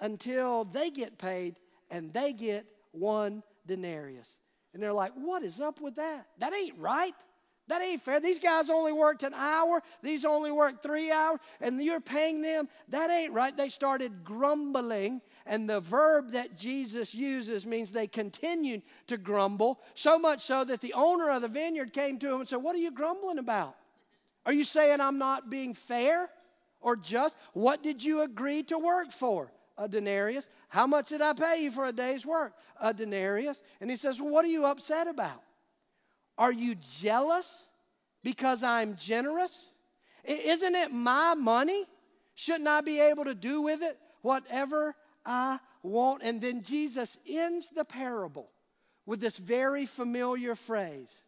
until 0.00 0.64
they 0.64 0.90
get 0.90 1.16
paid 1.16 1.56
and 1.88 2.12
they 2.12 2.32
get 2.32 2.66
one 2.90 3.44
denarius. 3.66 4.36
And 4.74 4.82
they're 4.82 4.92
like, 4.92 5.12
what 5.14 5.44
is 5.44 5.60
up 5.60 5.80
with 5.80 5.94
that? 5.96 6.26
That 6.38 6.52
ain't 6.52 6.78
right. 6.80 7.14
That 7.68 7.80
ain't 7.80 8.02
fair. 8.02 8.18
These 8.18 8.40
guys 8.40 8.70
only 8.70 8.92
worked 8.92 9.22
an 9.22 9.34
hour, 9.34 9.82
these 10.02 10.24
only 10.24 10.50
worked 10.50 10.82
three 10.82 11.12
hours, 11.12 11.38
and 11.60 11.80
you're 11.80 12.00
paying 12.00 12.42
them. 12.42 12.68
That 12.88 13.08
ain't 13.08 13.32
right. 13.32 13.56
They 13.56 13.68
started 13.68 14.24
grumbling, 14.24 15.20
and 15.46 15.70
the 15.70 15.80
verb 15.80 16.32
that 16.32 16.56
Jesus 16.56 17.14
uses 17.14 17.64
means 17.64 17.90
they 17.90 18.08
continued 18.08 18.82
to 19.06 19.16
grumble, 19.16 19.80
so 19.94 20.18
much 20.18 20.40
so 20.40 20.64
that 20.64 20.80
the 20.80 20.92
owner 20.92 21.30
of 21.30 21.42
the 21.42 21.48
vineyard 21.48 21.92
came 21.92 22.18
to 22.18 22.32
him 22.32 22.40
and 22.40 22.48
said, 22.48 22.56
What 22.56 22.74
are 22.74 22.80
you 22.80 22.90
grumbling 22.90 23.38
about? 23.38 23.76
Are 24.44 24.52
you 24.52 24.64
saying 24.64 25.00
I'm 25.00 25.18
not 25.18 25.48
being 25.48 25.74
fair 25.74 26.30
or 26.80 26.96
just? 26.96 27.36
What 27.52 27.84
did 27.84 28.02
you 28.02 28.22
agree 28.22 28.64
to 28.64 28.78
work 28.78 29.12
for? 29.12 29.52
A 29.78 29.88
denarius. 29.88 30.48
How 30.68 30.86
much 30.86 31.08
did 31.08 31.22
I 31.22 31.32
pay 31.32 31.62
you 31.62 31.70
for 31.70 31.86
a 31.86 31.92
day's 31.92 32.26
work? 32.26 32.54
A 32.80 32.92
denarius. 32.92 33.62
And 33.80 33.88
he 33.88 33.96
says, 33.96 34.20
Well, 34.20 34.30
what 34.30 34.44
are 34.44 34.48
you 34.48 34.64
upset 34.64 35.06
about? 35.06 35.42
Are 36.38 36.52
you 36.52 36.74
jealous 36.76 37.66
because 38.22 38.62
I'm 38.62 38.96
generous? 38.96 39.68
Isn't 40.24 40.74
it 40.74 40.92
my 40.92 41.34
money? 41.34 41.84
Shouldn't 42.34 42.68
I 42.68 42.80
be 42.80 43.00
able 43.00 43.24
to 43.24 43.34
do 43.34 43.62
with 43.62 43.82
it 43.82 43.98
whatever 44.22 44.94
I 45.26 45.58
want? 45.82 46.22
And 46.22 46.40
then 46.40 46.62
Jesus 46.62 47.18
ends 47.28 47.68
the 47.70 47.84
parable 47.84 48.48
with 49.06 49.20
this 49.20 49.36
very 49.36 49.86
familiar 49.86 50.54
phrase 50.54 51.22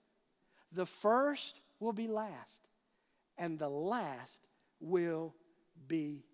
the 0.72 0.86
first 0.86 1.60
will 1.78 1.92
be 1.92 2.08
last, 2.08 2.66
and 3.38 3.58
the 3.58 3.68
last 3.68 4.40
will 4.80 5.34
be 5.86 6.24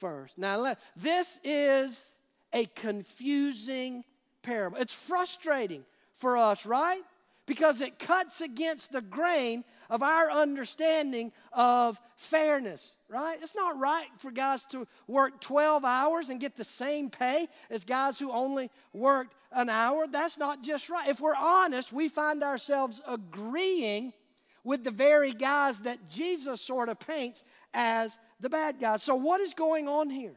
first. 0.00 0.38
Now, 0.38 0.74
this 0.96 1.38
is 1.44 2.04
a 2.52 2.66
confusing 2.66 4.04
parable. 4.42 4.78
It's 4.78 4.94
frustrating 4.94 5.84
for 6.14 6.36
us, 6.36 6.64
right? 6.64 7.02
Because 7.46 7.80
it 7.80 7.98
cuts 7.98 8.40
against 8.40 8.92
the 8.92 9.00
grain 9.00 9.64
of 9.90 10.02
our 10.02 10.30
understanding 10.30 11.32
of 11.52 12.00
fairness, 12.16 12.94
right? 13.08 13.38
It's 13.42 13.56
not 13.56 13.78
right 13.78 14.06
for 14.18 14.30
guys 14.30 14.62
to 14.70 14.86
work 15.08 15.40
12 15.40 15.84
hours 15.84 16.28
and 16.28 16.40
get 16.40 16.56
the 16.56 16.64
same 16.64 17.10
pay 17.10 17.48
as 17.70 17.84
guys 17.84 18.18
who 18.18 18.30
only 18.30 18.70
worked 18.92 19.34
an 19.50 19.68
hour. 19.68 20.06
That's 20.06 20.38
not 20.38 20.62
just 20.62 20.88
right. 20.88 21.08
If 21.08 21.20
we're 21.20 21.34
honest, 21.34 21.92
we 21.92 22.08
find 22.08 22.42
ourselves 22.42 23.00
agreeing 23.06 24.12
with 24.64 24.84
the 24.84 24.92
very 24.92 25.32
guys 25.32 25.80
that 25.80 26.08
Jesus 26.08 26.60
sort 26.60 26.88
of 26.88 26.98
paints 27.00 27.42
as 27.74 28.18
the 28.40 28.48
bad 28.48 28.78
guys. 28.78 29.02
So, 29.02 29.16
what 29.16 29.40
is 29.40 29.54
going 29.54 29.88
on 29.88 30.08
here? 30.08 30.36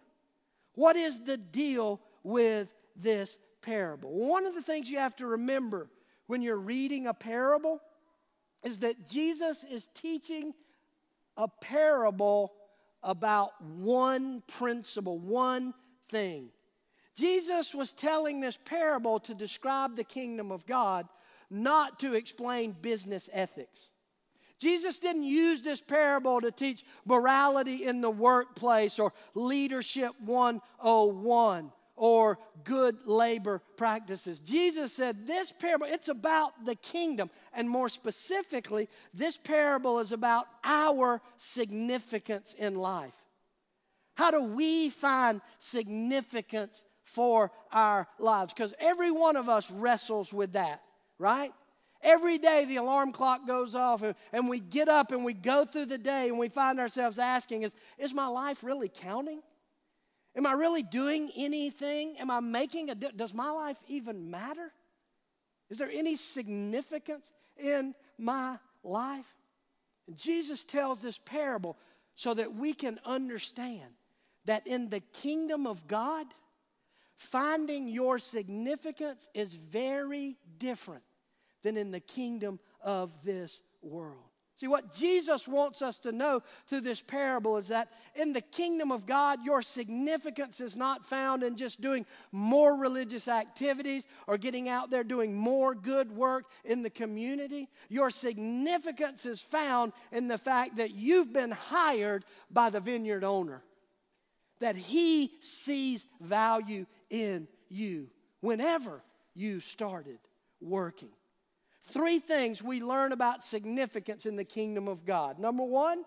What 0.74 0.95
is 0.95 1.24
the 1.24 1.38
deal 1.38 2.01
with 2.24 2.74
this 2.95 3.38
parable? 3.62 4.12
One 4.12 4.45
of 4.45 4.55
the 4.55 4.62
things 4.62 4.89
you 4.89 4.97
have 4.97 5.15
to 5.17 5.27
remember 5.27 5.88
when 6.27 6.41
you're 6.41 6.58
reading 6.58 7.08
a 7.08 7.13
parable 7.13 7.82
is 8.63 8.79
that 8.79 9.08
Jesus 9.08 9.63
is 9.63 9.88
teaching 9.94 10.53
a 11.38 11.48
parable 11.62 12.53
about 13.03 13.51
one 13.62 14.41
principle, 14.48 15.20
one 15.20 15.74
thing. 16.10 16.50
Jesus 17.15 17.74
was 17.74 17.94
telling 17.94 18.41
this 18.41 18.58
parable 18.65 19.20
to 19.22 19.34
describe 19.34 19.96
the 19.96 20.03
kingdom 20.03 20.51
of 20.51 20.65
God, 20.65 21.08
not 21.50 22.00
to 22.00 22.13
explain 22.15 22.75
business 22.82 23.29
ethics. 23.32 23.91
Jesus 24.58 25.00
didn't 25.00 25.24
use 25.24 25.62
this 25.62 25.82
parable 25.82 26.41
to 26.41 26.51
teach 26.51 26.86
morality 27.05 27.86
in 27.86 28.01
the 28.01 28.10
workplace 28.10 29.00
or 29.00 29.13
leadership 29.34 30.12
101. 30.24 31.72
Or 31.95 32.37
good 32.63 32.97
labor 33.05 33.61
practices. 33.77 34.39
Jesus 34.39 34.93
said 34.93 35.25
this 35.25 35.51
parable, 35.51 35.87
it's 35.89 36.09
about 36.09 36.65
the 36.65 36.75
kingdom. 36.75 37.29
And 37.53 37.69
more 37.69 37.89
specifically, 37.89 38.89
this 39.13 39.37
parable 39.37 39.99
is 39.99 40.11
about 40.11 40.47
our 40.63 41.21
significance 41.37 42.53
in 42.57 42.75
life. 42.75 43.15
How 44.15 44.31
do 44.31 44.41
we 44.41 44.89
find 44.89 45.41
significance 45.59 46.85
for 47.03 47.51
our 47.71 48.07
lives? 48.19 48.53
Because 48.53 48.73
every 48.79 49.11
one 49.11 49.35
of 49.35 49.49
us 49.49 49.69
wrestles 49.69 50.33
with 50.33 50.53
that, 50.53 50.81
right? 51.19 51.53
Every 52.01 52.37
day 52.37 52.65
the 52.65 52.77
alarm 52.77 53.11
clock 53.11 53.47
goes 53.47 53.73
off 53.73 54.03
and, 54.31 54.49
we 54.49 54.59
get 54.59 54.89
up 54.89 55.11
and 55.11 55.25
we 55.25 55.33
go 55.33 55.65
through 55.65 55.87
the 55.87 55.97
day 55.97 56.27
and 56.29 56.37
we 56.37 56.49
find 56.49 56.79
ourselves 56.79 57.19
asking, 57.19 57.63
is, 57.63 57.75
is 57.97 58.13
my 58.13 58.27
life 58.27 58.63
really 58.63 58.89
counting? 58.89 59.41
Am 60.36 60.46
I 60.46 60.54
really 60.54 60.84
doing 60.84 61.32
anything? 61.36 62.18
Am 62.20 62.30
I 62.30 62.39
making 62.39 62.89
a 62.89 62.96
Does 62.96 63.34
my 63.34 63.50
life 63.51 63.77
even 63.88 64.30
matter? 64.30 64.72
Is 65.70 65.77
there 65.77 65.89
any 65.92 66.15
significance 66.15 67.32
in 67.58 67.96
my 68.18 68.58
life? 68.84 69.25
And 70.08 70.18
Jesus 70.18 70.63
tells 70.63 71.01
this 71.01 71.18
parable 71.18 71.77
so 72.15 72.34
that 72.34 72.54
we 72.54 72.74
can 72.74 73.00
understand 73.06 73.92
that 74.46 74.68
in 74.68 74.89
the 74.89 75.00
kingdom 75.00 75.65
of 75.65 75.88
God, 75.88 76.27
finding 77.18 77.88
your 77.88 78.20
significance 78.20 79.27
is 79.34 79.54
very 79.54 80.38
different 80.60 81.04
than 81.63 81.77
in 81.77 81.92
the 81.92 82.00
kingdom 82.00 82.60
of 82.82 83.12
this 83.24 83.62
world. 83.82 84.35
See, 84.57 84.67
what 84.69 84.89
Jesus 84.89 85.50
wants 85.50 85.81
us 85.81 85.97
to 86.00 86.13
know 86.13 86.41
through 86.67 86.81
this 86.81 87.01
parable 87.01 87.57
is 87.57 87.67
that 87.67 87.89
in 88.15 88.31
the 88.31 88.39
kingdom 88.39 88.89
of 88.89 89.05
God, 89.05 89.43
your 89.43 89.62
significance 89.62 90.62
is 90.62 90.77
not 90.77 91.05
found 91.05 91.43
in 91.43 91.57
just 91.57 91.81
doing 91.81 92.05
more 92.31 92.77
religious 92.77 93.27
activities 93.27 94.07
or 94.27 94.38
getting 94.38 94.69
out 94.69 94.89
there 94.89 95.03
doing 95.03 95.35
more 95.35 95.75
good 95.75 96.09
work 96.09 96.45
in 96.63 96.81
the 96.83 96.89
community. 96.89 97.67
Your 97.89 98.09
significance 98.09 99.25
is 99.25 99.41
found 99.41 99.91
in 100.13 100.29
the 100.29 100.38
fact 100.38 100.77
that 100.77 100.91
you've 100.91 101.33
been 101.33 101.51
hired 101.51 102.24
by 102.50 102.69
the 102.69 102.79
vineyard 102.79 103.25
owner, 103.25 103.62
that 104.62 104.77
he 104.77 105.33
sees 105.41 106.07
value 106.21 106.85
in 107.09 107.50
you 107.67 108.07
whenever 108.39 109.01
you 109.33 109.59
started 109.59 110.19
working. 110.62 111.12
Three 111.88 112.20
things 112.20 112.63
we 112.63 112.82
learn 112.82 113.12
about 113.12 113.44
significance 113.44 114.25
in 114.25 114.36
the 114.36 114.44
kingdom 114.44 114.88
of 114.88 115.06
God. 115.06 115.39
Number 115.39 115.63
one, 115.63 116.04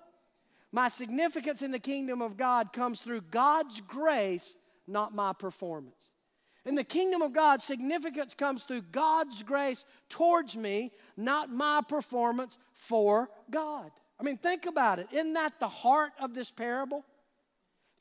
my 0.72 0.88
significance 0.88 1.62
in 1.62 1.70
the 1.70 1.78
kingdom 1.78 2.20
of 2.20 2.36
God 2.36 2.72
comes 2.72 3.00
through 3.00 3.22
God's 3.22 3.80
grace, 3.82 4.56
not 4.86 5.14
my 5.14 5.32
performance. 5.32 6.12
In 6.64 6.74
the 6.74 6.84
kingdom 6.84 7.22
of 7.22 7.32
God, 7.32 7.62
significance 7.62 8.34
comes 8.34 8.64
through 8.64 8.82
God's 8.82 9.42
grace 9.42 9.86
towards 10.08 10.56
me, 10.56 10.92
not 11.16 11.50
my 11.50 11.80
performance 11.88 12.58
for 12.72 13.30
God. 13.50 13.90
I 14.20 14.24
mean, 14.24 14.36
think 14.36 14.66
about 14.66 14.98
it. 14.98 15.08
Isn't 15.12 15.34
that 15.34 15.60
the 15.60 15.68
heart 15.68 16.12
of 16.20 16.34
this 16.34 16.50
parable? 16.50 17.06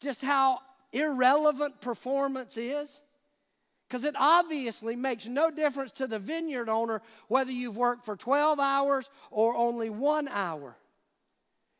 Just 0.02 0.22
how 0.22 0.60
irrelevant 0.92 1.80
performance 1.80 2.58
is? 2.58 3.02
Because 3.88 4.03
it 4.03 4.15
obviously 4.17 4.96
makes 4.96 5.27
no 5.27 5.50
difference 5.50 5.91
to 5.94 6.08
the 6.08 6.20
vineyard 6.20 6.67
owner 6.67 7.01
whether 7.29 7.51
you've 7.51 7.77
worked 7.77 8.03
for 8.06 8.17
12 8.17 8.60
hours 8.60 9.10
or 9.32 9.56
only 9.56 9.89
one 9.89 10.27
hour. 10.27 10.75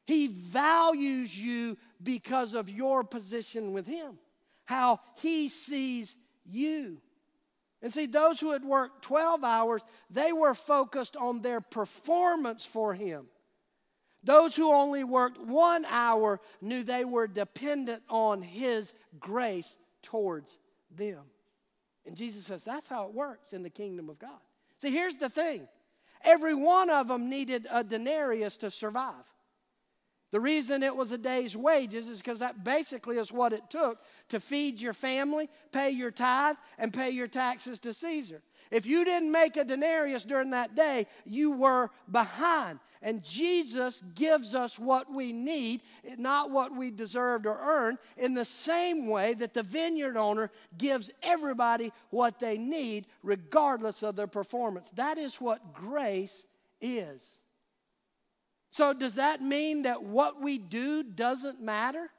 He 0.06 0.28
values 0.28 1.38
you 1.38 1.78
because 2.02 2.54
of 2.54 2.70
your 2.70 3.04
position 3.04 3.74
with 3.74 3.86
Him, 3.86 4.18
how 4.64 5.02
He 5.16 5.50
sees 5.50 6.16
you. 6.46 7.02
And 7.82 7.92
see, 7.92 8.06
those 8.06 8.40
who 8.40 8.54
had 8.54 8.64
worked 8.64 9.04
12 9.04 9.44
hours, 9.44 9.86
they 10.10 10.32
were 10.32 10.56
focused 10.56 11.18
on 11.18 11.42
their 11.42 11.60
performance 11.60 12.66
for 12.66 12.94
Him. 12.94 13.28
Those 14.24 14.56
who 14.56 14.74
only 14.74 15.04
worked 15.04 15.40
one 15.40 15.86
hour 15.86 16.40
knew 16.62 16.84
they 16.84 17.04
were 17.04 17.28
dependent 17.28 18.02
on 18.10 18.42
His 18.42 18.94
grace 19.20 19.78
towards 20.02 20.58
them. 20.90 21.20
And 22.08 22.16
Jesus 22.16 22.46
says 22.46 22.64
that's 22.64 22.88
how 22.88 23.06
it 23.06 23.14
works 23.14 23.52
in 23.54 23.62
the 23.62 23.70
kingdom 23.70 24.10
of 24.10 24.18
God. 24.18 24.40
See, 24.78 24.92
here's 24.92 25.16
the 25.16 25.30
thing 25.30 25.68
every 26.24 26.56
one 26.56 26.90
of 26.90 27.10
them 27.10 27.30
needed 27.30 27.68
a 27.70 27.84
denarius 27.84 28.58
to 28.58 28.72
survive. 28.72 29.26
The 30.32 30.40
reason 30.42 30.84
it 30.84 30.96
was 30.96 31.14
a 31.14 31.18
day's 31.18 31.56
wages 31.56 32.10
is 32.10 32.18
because 32.18 32.40
that 32.40 32.66
basically 32.66 33.18
is 33.18 33.32
what 33.32 33.54
it 33.54 33.70
took 33.70 34.00
to 34.28 34.42
feed 34.42 34.82
your 34.82 34.94
family, 34.94 35.50
pay 35.72 35.92
your 35.92 36.12
tithe, 36.12 36.58
and 36.78 36.94
pay 36.94 37.12
your 37.12 37.28
taxes 37.28 37.80
to 37.82 37.94
Caesar. 37.94 38.42
If 38.70 38.86
you 38.86 39.06
didn't 39.06 39.32
make 39.32 39.56
a 39.56 39.64
denarius 39.64 40.26
during 40.26 40.50
that 40.50 40.76
day, 40.76 41.08
you 41.26 41.52
were 41.52 41.92
behind. 42.12 42.80
And 43.02 43.24
Jesus 43.24 44.04
gives 44.16 44.54
us 44.54 44.78
what 44.78 45.10
we 45.10 45.32
need, 45.32 45.82
not 46.18 46.50
what 46.50 46.76
we 46.76 46.92
deserved 46.92 47.46
or 47.46 47.58
earned, 47.62 47.98
in 48.18 48.34
the 48.34 48.44
same 48.44 49.08
way 49.08 49.34
that 49.36 49.54
the 49.54 49.64
vineyard 49.64 50.18
owner 50.18 50.52
gives 50.78 51.10
everybody 51.24 51.94
what 52.10 52.38
they 52.38 52.58
need, 52.58 53.08
regardless 53.24 54.04
of 54.04 54.18
their 54.18 54.28
performance. 54.28 54.90
That 54.96 55.18
is 55.18 55.40
what 55.40 55.74
grace 55.74 56.46
is. 56.82 57.40
So, 58.78 58.94
does 58.94 59.16
that 59.16 59.42
mean 59.42 59.82
that 59.82 60.04
what 60.04 60.40
we 60.40 60.60
do 60.60 61.02
doesn't 61.02 61.60
matter? 61.60 62.12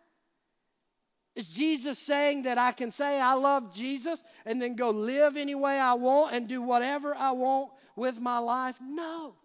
Is 1.36 1.48
Jesus 1.50 2.00
saying 2.00 2.42
that 2.42 2.58
I 2.58 2.72
can 2.72 2.90
say 2.90 3.20
I 3.20 3.34
love 3.34 3.72
Jesus 3.72 4.24
and 4.44 4.60
then 4.60 4.74
go 4.74 4.90
live 4.90 5.36
any 5.36 5.54
way 5.54 5.78
I 5.78 5.94
want 5.94 6.34
and 6.34 6.48
do 6.48 6.60
whatever 6.60 7.14
I 7.14 7.30
want 7.30 7.70
with 7.94 8.20
my 8.20 8.38
life? 8.38 8.76
No. 8.82 9.36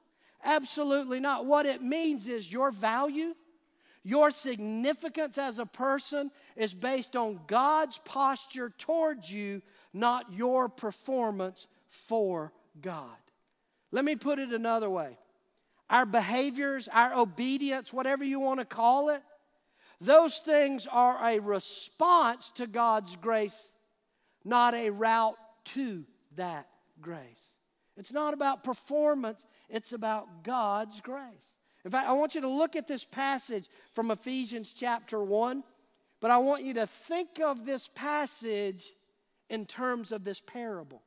Absolutely 0.43 1.19
not. 1.19 1.45
What 1.45 1.67
it 1.67 1.83
means 1.83 2.27
is 2.27 2.51
your 2.51 2.71
value, 2.71 3.35
your 4.03 4.31
significance 4.31 5.37
as 5.37 5.59
a 5.59 5.67
person 5.67 6.31
is 6.55 6.73
based 6.73 7.15
on 7.15 7.41
God's 7.45 7.99
posture 8.05 8.71
towards 8.79 9.31
you, 9.31 9.61
not 9.93 10.33
your 10.33 10.67
performance 10.67 11.67
for 11.91 12.51
God. 12.81 13.19
Let 13.91 14.03
me 14.03 14.15
put 14.15 14.39
it 14.39 14.49
another 14.49 14.89
way 14.89 15.19
our 15.93 16.07
behaviors, 16.07 16.89
our 16.91 17.13
obedience, 17.13 17.93
whatever 17.93 18.23
you 18.23 18.39
want 18.39 18.59
to 18.59 18.65
call 18.65 19.09
it, 19.09 19.21
those 20.01 20.39
things 20.39 20.87
are 20.91 21.23
a 21.23 21.37
response 21.37 22.51
to 22.55 22.65
God's 22.65 23.15
grace, 23.15 23.71
not 24.43 24.73
a 24.73 24.89
route 24.89 25.37
to 25.65 26.03
that 26.35 26.67
grace. 26.99 27.53
It's 27.95 28.11
not 28.11 28.33
about 28.33 28.63
performance, 28.63 29.45
it's 29.69 29.93
about 29.93 30.43
God's 30.43 30.99
grace. 30.99 31.53
In 31.85 31.91
fact, 31.91 32.09
I 32.09 32.13
want 32.13 32.33
you 32.33 32.41
to 32.41 32.49
look 32.49 32.75
at 32.75 32.87
this 32.87 33.05
passage 33.05 33.69
from 33.93 34.09
Ephesians 34.09 34.73
chapter 34.75 35.23
1, 35.23 35.63
but 36.21 36.31
I 36.31 36.37
want 36.37 36.63
you 36.63 36.73
to 36.73 36.87
think 37.07 37.39
of 37.39 37.67
this 37.67 37.87
passage 37.93 38.83
in 39.51 39.67
terms 39.67 40.11
of 40.11 40.23
this 40.23 40.39
parable. 40.39 41.03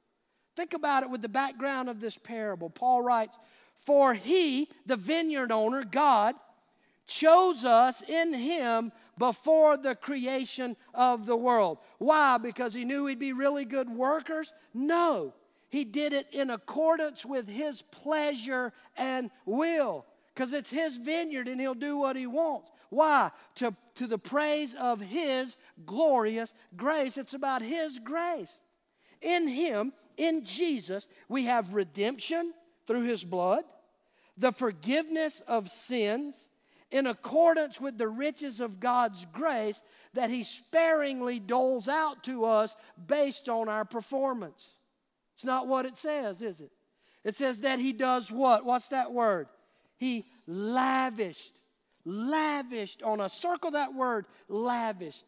Think 0.54 0.74
about 0.74 1.02
it 1.02 1.10
with 1.10 1.22
the 1.22 1.28
background 1.28 1.88
of 1.88 1.98
this 1.98 2.16
parable. 2.16 2.70
Paul 2.70 3.02
writes, 3.02 3.36
For 3.78 4.14
he, 4.14 4.68
the 4.87 4.97
vineyard 4.97 5.52
owner, 5.52 5.85
God, 5.85 6.35
chose 7.06 7.64
us 7.64 8.02
in 8.02 8.33
him 8.35 8.92
before 9.18 9.76
the 9.76 9.95
creation 9.95 10.76
of 10.92 11.25
the 11.26 11.37
world. 11.37 11.78
Why? 11.99 12.38
Because 12.38 12.75
he 12.75 12.85
knew 12.85 13.04
we'd 13.04 13.18
be 13.18 13.33
really 13.33 13.64
good 13.64 13.88
workers? 13.88 14.52
No. 14.75 15.33
He 15.68 15.85
did 15.85 16.12
it 16.12 16.28
in 16.33 16.50
accordance 16.50 17.25
with 17.25 17.49
His 17.49 17.83
pleasure 17.83 18.73
and 18.97 19.30
will 19.45 20.06
because 20.35 20.52
it's 20.52 20.71
His 20.71 20.97
vineyard 20.97 21.49
and 21.49 21.61
He'll 21.61 21.75
do 21.75 21.97
what 21.97 22.16
He 22.16 22.26
wants. 22.26 22.71
Why? 22.90 23.30
To, 23.56 23.75
to 23.97 24.06
the 24.06 24.18
praise 24.18 24.75
of 24.75 25.00
His 25.00 25.56
glorious 25.85 26.54
grace. 26.76 27.18
It's 27.18 27.35
about 27.35 27.62
His 27.62 27.99
grace. 27.99 28.52
In 29.23 29.49
Him, 29.49 29.92
in 30.16 30.45
Jesus, 30.45 31.09
we 31.28 31.45
have 31.45 31.75
redemption 31.75 32.52
through 32.86 33.02
His 33.02 33.24
blood, 33.24 33.64
the 34.36 34.52
forgiveness 34.52 35.42
of 35.46 35.70
sins 35.70 36.48
in 36.90 37.06
accordance 37.06 37.80
with 37.80 37.98
the 37.98 38.08
riches 38.08 38.60
of 38.60 38.80
God's 38.80 39.26
grace 39.32 39.82
that 40.14 40.30
He 40.30 40.44
sparingly 40.44 41.40
doles 41.40 41.88
out 41.88 42.24
to 42.24 42.44
us 42.44 42.76
based 43.06 43.48
on 43.48 43.68
our 43.68 43.84
performance. 43.84 44.76
It's 45.34 45.44
not 45.44 45.66
what 45.66 45.84
it 45.84 45.96
says, 45.96 46.40
is 46.40 46.60
it? 46.60 46.70
It 47.26 47.34
says 47.34 47.58
that 47.58 47.80
he 47.80 47.92
does 47.92 48.30
what? 48.30 48.64
What's 48.64 48.86
that 48.88 49.12
word? 49.12 49.48
He 49.98 50.24
lavished, 50.46 51.60
lavished 52.04 53.02
on 53.02 53.20
us. 53.20 53.34
Circle 53.34 53.72
that 53.72 53.92
word, 53.92 54.26
lavished. 54.48 55.26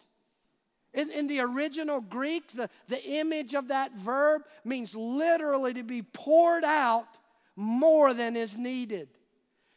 In, 0.94 1.10
in, 1.10 1.26
the 1.26 1.40
original 1.40 2.00
Greek, 2.00 2.52
the, 2.52 2.70
the 2.86 3.04
image 3.04 3.54
of 3.54 3.68
that 3.68 3.92
verb 3.96 4.42
means 4.64 4.94
literally 4.94 5.74
to 5.74 5.82
be 5.82 6.02
poured 6.02 6.62
out 6.62 7.08
more 7.58 8.14
than 8.14 8.36
is 8.36 8.56
needed. 8.56 9.08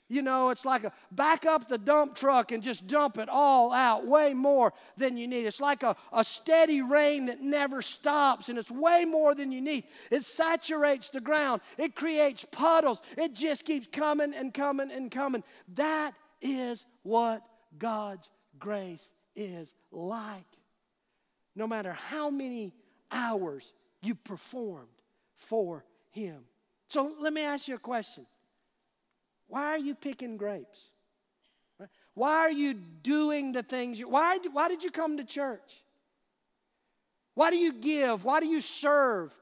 You 0.08 0.22
know, 0.22 0.50
it's 0.50 0.66
like 0.66 0.84
a 0.84 0.92
back 1.12 1.46
up 1.46 1.68
the 1.68 1.78
dump 1.78 2.16
truck 2.16 2.52
and 2.52 2.62
just 2.62 2.86
dump 2.86 3.18
it 3.18 3.28
all 3.28 3.74
out, 3.74 4.06
way 4.06 4.34
more 4.34 4.74
than 4.98 5.18
you 5.18 5.28
need. 5.28 5.46
It's 5.46 5.62
like 5.62 5.84
a, 5.84 5.96
a 6.14 6.24
steady 6.24 6.82
rain 6.82 7.26
that 7.28 7.42
never 7.42 7.82
stops, 7.82 8.50
and 8.50 8.60
it's 8.60 8.70
way 8.70 9.06
more 9.06 9.34
than 9.34 9.52
you 9.52 9.62
need. 9.62 9.86
It 10.12 10.26
saturates 10.26 11.10
the 11.10 11.22
ground, 11.22 11.62
it 11.78 11.96
creates 11.96 12.46
puddles, 12.52 13.02
it 13.18 13.34
just 13.34 13.66
keeps 13.66 13.88
coming 13.88 14.34
and 14.34 14.54
coming 14.54 14.92
and 14.92 15.10
coming. 15.10 15.44
That 15.76 16.14
is 16.42 16.86
what 17.04 17.42
God's 17.80 18.30
grace 18.60 19.10
is 19.36 19.74
like. 19.92 20.46
No 21.56 21.68
matter 21.68 21.94
how 21.94 22.30
many 22.30 22.74
hours 23.12 23.74
you 24.02 24.14
performed 24.14 24.88
for 25.36 25.86
Him. 26.12 26.44
So 26.92 27.10
let 27.22 27.32
me 27.32 27.44
ask 27.44 27.70
you 27.70 27.76
a 27.76 27.80
question 27.80 28.26
why 29.48 29.68
are 29.68 29.80
you 29.80 29.96
picking 29.96 30.36
grapes? 30.36 30.90
Why 32.16 32.34
are 32.40 32.52
you 32.52 32.74
doing 32.74 33.54
the 33.54 33.64
things 33.64 33.98
you 33.98 34.10
why, 34.10 34.40
why 34.52 34.68
did 34.68 34.84
you 34.84 34.92
come 34.92 35.16
to 35.16 35.24
church? 35.24 35.72
Why 37.34 37.50
do 37.50 37.56
you 37.56 37.72
give? 37.72 38.26
Why 38.26 38.42
do 38.42 38.46
you 38.46 38.60
serve? 38.60 39.34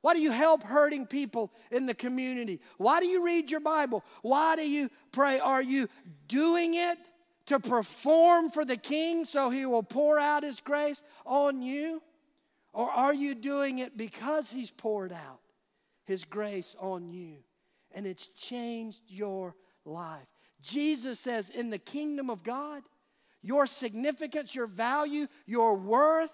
Why 0.00 0.14
do 0.14 0.20
you 0.20 0.32
help 0.32 0.64
hurting 0.64 1.06
people 1.06 1.52
in 1.70 1.86
the 1.86 1.94
community? 1.94 2.60
Why 2.76 2.98
do 2.98 3.06
you 3.06 3.24
read 3.24 3.52
your 3.52 3.60
Bible? 3.60 4.02
Why 4.22 4.56
do 4.56 4.68
you 4.68 4.90
pray? 5.12 5.38
Are 5.38 5.62
you 5.62 5.88
doing 6.26 6.74
it 6.74 6.98
to 7.46 7.60
perform 7.60 8.50
for 8.50 8.64
the 8.64 8.76
king 8.76 9.24
so 9.24 9.48
he 9.48 9.64
will 9.64 9.84
pour 9.84 10.18
out 10.18 10.42
his 10.42 10.58
grace 10.58 11.04
on 11.24 11.62
you? 11.62 12.02
Or 12.72 12.90
are 12.90 13.14
you 13.14 13.36
doing 13.36 13.78
it 13.78 13.96
because 13.96 14.50
he's 14.50 14.72
poured 14.72 15.12
out 15.12 15.38
his 16.06 16.24
grace 16.24 16.74
on 16.80 17.10
you? 17.10 17.36
and 17.96 18.06
it's 18.06 18.28
changed 18.28 19.00
your 19.08 19.56
life. 19.84 20.26
Jesus 20.60 21.18
says, 21.18 21.48
in 21.48 21.70
the 21.70 21.78
kingdom 21.78 22.30
of 22.30 22.44
God, 22.44 22.82
your 23.42 23.66
significance, 23.66 24.54
your 24.54 24.66
value, 24.66 25.26
your 25.46 25.76
worth 25.76 26.32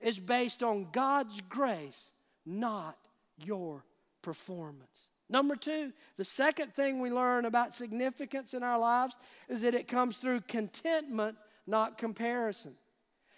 is 0.00 0.18
based 0.18 0.62
on 0.62 0.88
God's 0.92 1.40
grace, 1.48 2.10
not 2.46 2.96
your 3.44 3.84
performance. 4.22 5.08
Number 5.28 5.56
two, 5.56 5.92
the 6.16 6.24
second 6.24 6.74
thing 6.74 7.00
we 7.00 7.10
learn 7.10 7.44
about 7.44 7.74
significance 7.74 8.54
in 8.54 8.62
our 8.62 8.78
lives 8.78 9.16
is 9.48 9.60
that 9.60 9.74
it 9.74 9.88
comes 9.88 10.16
through 10.16 10.40
contentment, 10.42 11.36
not 11.66 11.98
comparison. 11.98 12.74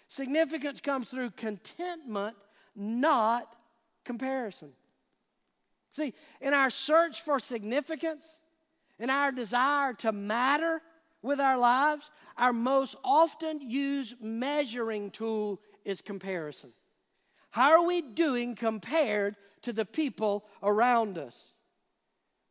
Significance 0.07 0.79
comes 0.79 1.09
through 1.09 1.31
contentment, 1.31 2.37
not 2.75 3.55
comparison. 4.05 4.71
See, 5.97 6.13
in 6.41 6.53
our 6.53 6.69
search 6.69 7.23
for 7.23 7.39
significance, 7.39 8.39
in 8.99 9.09
our 9.09 9.31
desire 9.31 9.95
to 9.95 10.11
matter 10.11 10.79
with 11.23 11.39
our 11.39 11.57
lives, 11.57 12.07
our 12.37 12.53
most 12.53 12.95
often 13.03 13.59
used 13.67 14.21
measuring 14.21 15.09
tool 15.09 15.59
is 15.85 16.01
comparison. 16.01 16.71
How 17.49 17.71
are 17.71 17.83
we 17.83 18.03
doing 18.03 18.53
compared 18.53 19.37
to 19.63 19.73
the 19.73 19.85
people 19.85 20.45
around 20.61 21.17
us? 21.17 21.51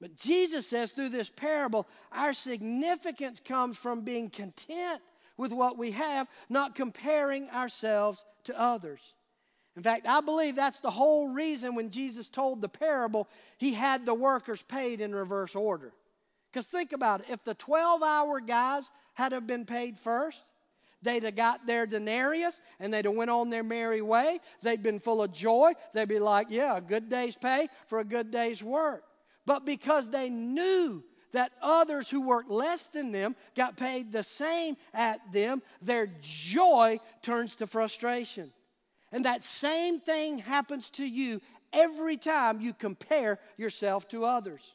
But 0.00 0.16
Jesus 0.16 0.66
says 0.66 0.90
through 0.90 1.10
this 1.10 1.30
parable, 1.30 1.86
our 2.10 2.32
significance 2.32 3.38
comes 3.38 3.76
from 3.76 4.00
being 4.00 4.28
content 4.28 5.00
with 5.36 5.52
what 5.52 5.78
we 5.78 5.92
have, 5.92 6.26
not 6.48 6.74
comparing 6.74 7.48
ourselves 7.50 8.24
to 8.44 8.60
others. 8.60 9.14
In 9.76 9.82
fact, 9.82 10.06
I 10.06 10.22
believe 10.22 10.56
that's 10.56 10.80
the 10.80 10.90
whole 10.90 11.28
reason 11.28 11.74
when 11.74 11.90
Jesus 11.90 12.30
told 12.30 12.62
the 12.62 12.68
parable, 12.68 13.28
he 13.58 13.74
had 13.74 14.06
the 14.06 14.14
workers 14.14 14.62
paid 14.62 15.02
in 15.02 15.14
reverse 15.14 15.54
order. 15.54 15.92
Because 16.50 16.66
think 16.66 16.92
about 16.92 17.20
it 17.20 17.26
if 17.28 17.44
the 17.44 17.54
12 17.54 18.02
hour 18.02 18.40
guys 18.40 18.90
had 19.12 19.32
have 19.32 19.46
been 19.46 19.66
paid 19.66 19.98
first, 19.98 20.42
they'd 21.02 21.24
have 21.24 21.36
got 21.36 21.66
their 21.66 21.86
denarius 21.86 22.62
and 22.80 22.92
they'd 22.92 23.04
have 23.04 23.14
went 23.14 23.30
on 23.30 23.50
their 23.50 23.62
merry 23.62 24.00
way. 24.00 24.40
They'd 24.62 24.82
been 24.82 24.98
full 24.98 25.22
of 25.22 25.32
joy. 25.32 25.72
They'd 25.92 26.08
be 26.08 26.18
like, 26.18 26.46
yeah, 26.48 26.78
a 26.78 26.80
good 26.80 27.10
day's 27.10 27.36
pay 27.36 27.68
for 27.88 27.98
a 27.98 28.04
good 28.04 28.30
day's 28.30 28.62
work. 28.62 29.04
But 29.44 29.66
because 29.66 30.08
they 30.08 30.30
knew 30.30 31.04
that 31.32 31.52
others 31.60 32.08
who 32.08 32.22
worked 32.22 32.50
less 32.50 32.84
than 32.84 33.12
them 33.12 33.36
got 33.54 33.76
paid 33.76 34.10
the 34.10 34.22
same 34.22 34.78
at 34.94 35.20
them, 35.32 35.60
their 35.82 36.08
joy 36.22 36.98
turns 37.20 37.56
to 37.56 37.66
frustration. 37.66 38.50
And 39.12 39.24
that 39.24 39.44
same 39.44 40.00
thing 40.00 40.38
happens 40.38 40.90
to 40.90 41.06
you 41.06 41.40
every 41.72 42.16
time 42.16 42.60
you 42.60 42.72
compare 42.72 43.38
yourself 43.56 44.08
to 44.08 44.24
others. 44.24 44.74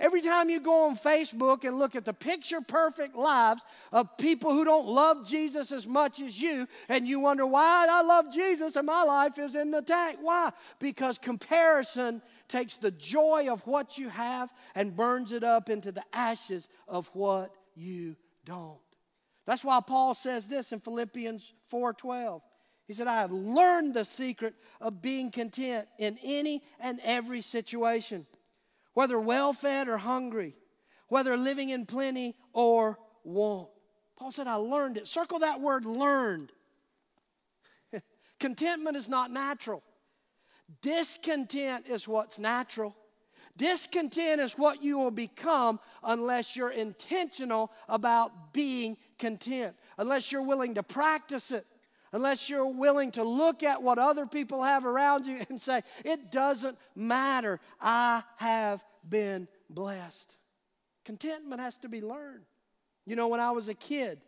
Every 0.00 0.20
time 0.20 0.50
you 0.50 0.58
go 0.58 0.86
on 0.86 0.96
Facebook 0.96 1.62
and 1.62 1.78
look 1.78 1.94
at 1.94 2.04
the 2.04 2.12
picture 2.12 2.60
perfect 2.60 3.14
lives 3.14 3.62
of 3.92 4.16
people 4.18 4.52
who 4.52 4.64
don't 4.64 4.88
love 4.88 5.28
Jesus 5.28 5.70
as 5.70 5.86
much 5.86 6.20
as 6.20 6.40
you, 6.40 6.66
and 6.88 7.06
you 7.06 7.20
wonder 7.20 7.46
why 7.46 7.86
I 7.88 8.02
love 8.02 8.32
Jesus 8.32 8.74
and 8.74 8.84
my 8.84 9.04
life 9.04 9.38
is 9.38 9.54
in 9.54 9.70
the 9.70 9.80
tank. 9.80 10.18
Why? 10.20 10.50
Because 10.80 11.18
comparison 11.18 12.20
takes 12.48 12.78
the 12.78 12.90
joy 12.90 13.46
of 13.48 13.64
what 13.64 13.96
you 13.96 14.08
have 14.08 14.52
and 14.74 14.96
burns 14.96 15.32
it 15.32 15.44
up 15.44 15.70
into 15.70 15.92
the 15.92 16.02
ashes 16.12 16.68
of 16.88 17.08
what 17.14 17.54
you 17.76 18.16
don't. 18.44 18.80
That's 19.46 19.64
why 19.64 19.80
Paul 19.86 20.14
says 20.14 20.48
this 20.48 20.72
in 20.72 20.80
Philippians 20.80 21.52
4:12. 21.70 22.42
He 22.86 22.94
said, 22.94 23.06
I 23.06 23.20
have 23.20 23.32
learned 23.32 23.94
the 23.94 24.04
secret 24.04 24.54
of 24.80 25.00
being 25.00 25.30
content 25.30 25.88
in 25.98 26.18
any 26.22 26.62
and 26.80 27.00
every 27.04 27.40
situation, 27.40 28.26
whether 28.94 29.18
well 29.18 29.52
fed 29.52 29.88
or 29.88 29.98
hungry, 29.98 30.54
whether 31.08 31.36
living 31.36 31.70
in 31.70 31.86
plenty 31.86 32.34
or 32.52 32.98
want. 33.24 33.68
Paul 34.16 34.32
said, 34.32 34.46
I 34.46 34.54
learned 34.54 34.96
it. 34.96 35.06
Circle 35.06 35.40
that 35.40 35.60
word 35.60 35.84
learned. 35.84 36.52
Contentment 38.40 38.96
is 38.96 39.08
not 39.08 39.30
natural, 39.30 39.82
discontent 40.80 41.86
is 41.86 42.08
what's 42.08 42.38
natural. 42.38 42.96
Discontent 43.56 44.40
is 44.40 44.56
what 44.56 44.82
you 44.82 44.96
will 44.96 45.10
become 45.10 45.78
unless 46.02 46.56
you're 46.56 46.70
intentional 46.70 47.70
about 47.86 48.54
being 48.54 48.96
content, 49.18 49.76
unless 49.98 50.32
you're 50.32 50.42
willing 50.42 50.74
to 50.74 50.82
practice 50.82 51.50
it 51.50 51.66
unless 52.12 52.48
you're 52.48 52.66
willing 52.66 53.10
to 53.12 53.24
look 53.24 53.62
at 53.62 53.82
what 53.82 53.98
other 53.98 54.26
people 54.26 54.62
have 54.62 54.84
around 54.84 55.26
you 55.26 55.40
and 55.48 55.60
say, 55.60 55.82
it 56.04 56.30
doesn't 56.30 56.78
matter. 56.94 57.60
I 57.80 58.22
have 58.36 58.84
been 59.08 59.48
blessed. 59.70 60.36
Contentment 61.04 61.60
has 61.60 61.76
to 61.78 61.88
be 61.88 62.00
learned. 62.00 62.44
You 63.06 63.16
know, 63.16 63.28
when 63.28 63.40
I 63.40 63.50
was 63.50 63.68
a 63.68 63.74
kid, 63.74 64.20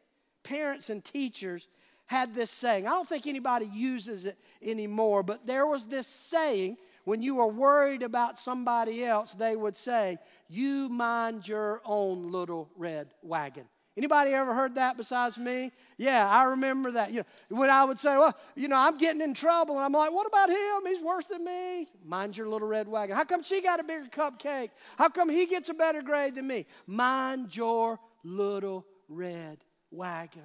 parents 0.43 0.91
and 0.91 1.05
teachers 1.05 1.69
had 2.07 2.35
this 2.35 2.51
saying. 2.51 2.87
I 2.87 2.91
don't 2.91 3.09
think 3.09 3.27
anybody 3.27 3.67
uses 3.67 4.27
it 4.27 4.39
anymore, 4.63 5.23
but 5.23 5.47
there 5.47 5.67
was 5.67 5.87
this 5.87 6.07
saying 6.07 6.77
when 7.05 7.23
you 7.23 7.37
were 7.37 7.47
worried 7.47 8.03
about 8.03 8.39
somebody 8.39 9.05
else, 9.05 9.33
they 9.33 9.57
would 9.57 9.77
say, 9.77 10.19
You 10.49 10.89
mind 10.89 11.47
your 11.47 11.81
own 11.85 12.31
little 12.31 12.71
red 12.77 13.09
wagon. 13.23 13.65
Anybody 13.97 14.33
ever 14.33 14.53
heard 14.53 14.75
that 14.75 14.97
besides 14.97 15.39
me? 15.39 15.71
Yeah, 15.99 16.29
I 16.29 16.45
remember 16.45 16.91
that. 16.93 17.13
You 17.13 17.25
know, 17.51 17.59
when 17.59 17.71
I 17.71 17.85
would 17.85 17.99
say, 17.99 18.17
well, 18.17 18.37
you 18.57 18.67
know, 18.67 18.77
I'm 18.77 18.99
getting 18.99 19.21
in 19.21 19.35
trouble, 19.35 19.77
and 19.77 19.85
I'm 19.85 19.93
like, 19.93 20.13
what 20.13 20.27
about 20.27 20.51
him? 20.51 20.93
He's 20.93 21.01
worse 21.01 21.27
than 21.27 21.45
me. 21.45 21.87
Mind 22.05 22.37
your 22.37 22.49
little 22.49 22.67
red 22.67 22.89
wagon. 22.89 23.15
How 23.15 23.25
come 23.25 23.43
she 23.43 23.63
got 23.63 23.79
a 23.79 23.85
bigger 23.85 24.09
cupcake? 24.11 24.71
How 24.99 25.09
come 25.09 25.29
he 25.29 25.47
gets 25.47 25.69
a 25.69 25.75
better 25.75 26.03
grade 26.03 26.35
than 26.35 26.49
me? 26.49 26.67
Mind 26.89 27.57
your 27.57 28.01
little 28.25 28.85
red 29.09 29.59
wagon. 29.93 30.43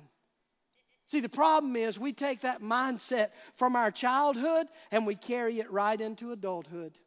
See, 1.08 1.22
the 1.22 1.30
problem 1.30 1.76
is 1.76 1.98
we 1.98 2.14
take 2.14 2.42
that 2.42 2.62
mindset 2.62 3.30
from 3.56 3.76
our 3.76 3.90
childhood 3.90 4.68
and 4.92 5.08
we 5.08 5.16
carry 5.16 5.60
it 5.60 5.72
right 5.72 6.00
into 6.00 6.34
adulthood. 6.34 7.00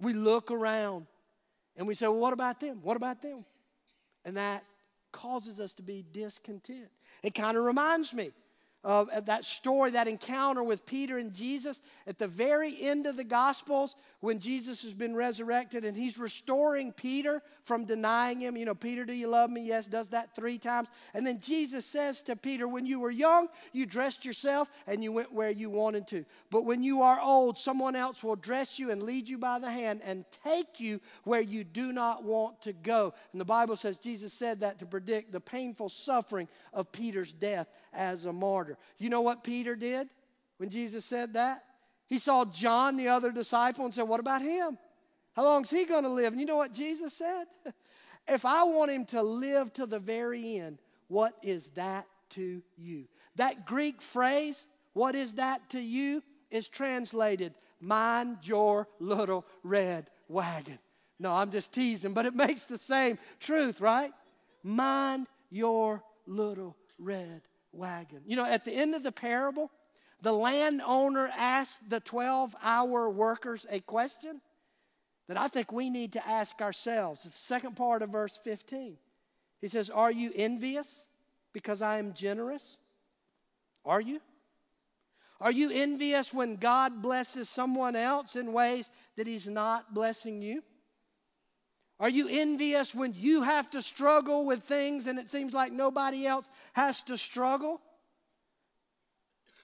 We 0.00 0.14
look 0.14 0.50
around 0.50 1.06
and 1.76 1.86
we 1.86 1.92
say, 1.92 2.06
well, 2.06 2.16
what 2.16 2.32
about 2.32 2.60
them? 2.60 2.80
What 2.82 2.96
about 2.96 3.20
them? 3.20 3.44
And 4.24 4.38
that 4.38 4.64
causes 5.12 5.60
us 5.60 5.74
to 5.74 5.82
be 5.82 6.04
discontent. 6.12 6.88
It 7.22 7.34
kind 7.34 7.56
of 7.56 7.64
reminds 7.64 8.12
me 8.14 8.30
of 8.82 9.26
that 9.26 9.44
story, 9.44 9.90
that 9.90 10.08
encounter 10.08 10.62
with 10.62 10.86
Peter 10.86 11.18
and 11.18 11.34
Jesus 11.34 11.80
at 12.06 12.16
the 12.16 12.26
very 12.26 12.80
end 12.80 13.06
of 13.06 13.16
the 13.16 13.24
Gospels 13.24 13.94
when 14.20 14.38
Jesus 14.38 14.82
has 14.82 14.94
been 14.94 15.14
resurrected 15.14 15.84
and 15.84 15.94
he's 15.94 16.18
restoring 16.18 16.92
Peter 16.92 17.42
from 17.70 17.84
denying 17.84 18.40
him. 18.40 18.56
You 18.56 18.64
know, 18.64 18.74
Peter, 18.74 19.04
do 19.04 19.12
you 19.12 19.28
love 19.28 19.48
me? 19.48 19.62
Yes, 19.62 19.86
does 19.86 20.08
that 20.08 20.34
three 20.34 20.58
times. 20.58 20.88
And 21.14 21.24
then 21.24 21.38
Jesus 21.38 21.86
says 21.86 22.20
to 22.22 22.34
Peter, 22.34 22.66
When 22.66 22.84
you 22.84 22.98
were 22.98 23.12
young, 23.12 23.46
you 23.72 23.86
dressed 23.86 24.24
yourself 24.24 24.68
and 24.88 25.04
you 25.04 25.12
went 25.12 25.32
where 25.32 25.50
you 25.50 25.70
wanted 25.70 26.08
to. 26.08 26.24
But 26.50 26.64
when 26.64 26.82
you 26.82 27.00
are 27.00 27.20
old, 27.20 27.56
someone 27.56 27.94
else 27.94 28.24
will 28.24 28.34
dress 28.34 28.80
you 28.80 28.90
and 28.90 29.04
lead 29.04 29.28
you 29.28 29.38
by 29.38 29.60
the 29.60 29.70
hand 29.70 30.00
and 30.04 30.24
take 30.44 30.80
you 30.80 31.00
where 31.22 31.40
you 31.40 31.62
do 31.62 31.92
not 31.92 32.24
want 32.24 32.60
to 32.62 32.72
go. 32.72 33.14
And 33.30 33.40
the 33.40 33.44
Bible 33.44 33.76
says 33.76 33.98
Jesus 33.98 34.32
said 34.32 34.58
that 34.58 34.80
to 34.80 34.84
predict 34.86 35.30
the 35.30 35.38
painful 35.38 35.90
suffering 35.90 36.48
of 36.72 36.90
Peter's 36.90 37.32
death 37.32 37.68
as 37.92 38.24
a 38.24 38.32
martyr. 38.32 38.78
You 38.98 39.10
know 39.10 39.20
what 39.20 39.44
Peter 39.44 39.76
did 39.76 40.08
when 40.56 40.70
Jesus 40.70 41.04
said 41.04 41.34
that? 41.34 41.62
He 42.08 42.18
saw 42.18 42.44
John, 42.46 42.96
the 42.96 43.06
other 43.06 43.30
disciple, 43.30 43.84
and 43.84 43.94
said, 43.94 44.08
What 44.08 44.18
about 44.18 44.42
him? 44.42 44.76
How 45.34 45.44
long 45.44 45.62
is 45.62 45.70
he 45.70 45.84
going 45.84 46.04
to 46.04 46.10
live? 46.10 46.32
And 46.32 46.40
you 46.40 46.46
know 46.46 46.56
what 46.56 46.72
Jesus 46.72 47.14
said? 47.14 47.46
If 48.28 48.44
I 48.44 48.62
want 48.62 48.92
him 48.92 49.06
to 49.06 49.22
live 49.22 49.72
to 49.72 49.86
the 49.86 49.98
very 49.98 50.58
end, 50.58 50.78
what 51.08 51.34
is 51.42 51.68
that 51.74 52.06
to 52.30 52.62
you? 52.76 53.06
That 53.36 53.66
Greek 53.66 54.00
phrase, 54.00 54.66
what 54.92 55.16
is 55.16 55.32
that 55.34 55.68
to 55.70 55.80
you, 55.80 56.22
is 56.50 56.68
translated, 56.68 57.54
mind 57.80 58.38
your 58.42 58.86
little 59.00 59.46
red 59.64 60.10
wagon. 60.28 60.78
No, 61.18 61.32
I'm 61.32 61.50
just 61.50 61.72
teasing, 61.72 62.14
but 62.14 62.26
it 62.26 62.34
makes 62.46 62.66
the 62.66 62.78
same 62.78 63.18
truth, 63.40 63.80
right? 63.80 64.12
Mind 64.62 65.26
your 65.50 66.02
little 66.26 66.76
red 66.98 67.42
wagon. 67.72 68.20
You 68.26 68.36
know, 68.36 68.44
at 68.44 68.64
the 68.64 68.72
end 68.72 68.94
of 68.94 69.02
the 69.02 69.12
parable, 69.12 69.70
the 70.22 70.32
landowner 70.32 71.30
asked 71.36 71.88
the 71.88 72.00
12 72.00 72.54
hour 72.62 73.10
workers 73.10 73.66
a 73.70 73.80
question 73.80 74.40
that 75.30 75.38
I 75.38 75.46
think 75.46 75.70
we 75.70 75.90
need 75.90 76.14
to 76.14 76.28
ask 76.28 76.60
ourselves. 76.60 77.24
It's 77.24 77.36
the 77.36 77.40
second 77.40 77.76
part 77.76 78.02
of 78.02 78.10
verse 78.10 78.36
15. 78.42 78.96
He 79.60 79.68
says, 79.68 79.88
Are 79.88 80.10
you 80.10 80.32
envious 80.34 81.06
because 81.52 81.82
I 81.82 82.00
am 82.00 82.14
generous? 82.14 82.78
Are 83.84 84.00
you? 84.00 84.20
Are 85.40 85.52
you 85.52 85.70
envious 85.70 86.34
when 86.34 86.56
God 86.56 87.00
blesses 87.00 87.48
someone 87.48 87.94
else 87.94 88.34
in 88.34 88.52
ways 88.52 88.90
that 89.16 89.28
He's 89.28 89.46
not 89.46 89.94
blessing 89.94 90.42
you? 90.42 90.64
Are 92.00 92.10
you 92.10 92.26
envious 92.28 92.92
when 92.92 93.14
you 93.14 93.42
have 93.42 93.70
to 93.70 93.82
struggle 93.82 94.44
with 94.44 94.64
things 94.64 95.06
and 95.06 95.16
it 95.16 95.28
seems 95.28 95.52
like 95.52 95.70
nobody 95.70 96.26
else 96.26 96.50
has 96.72 97.04
to 97.04 97.16
struggle? 97.16 97.80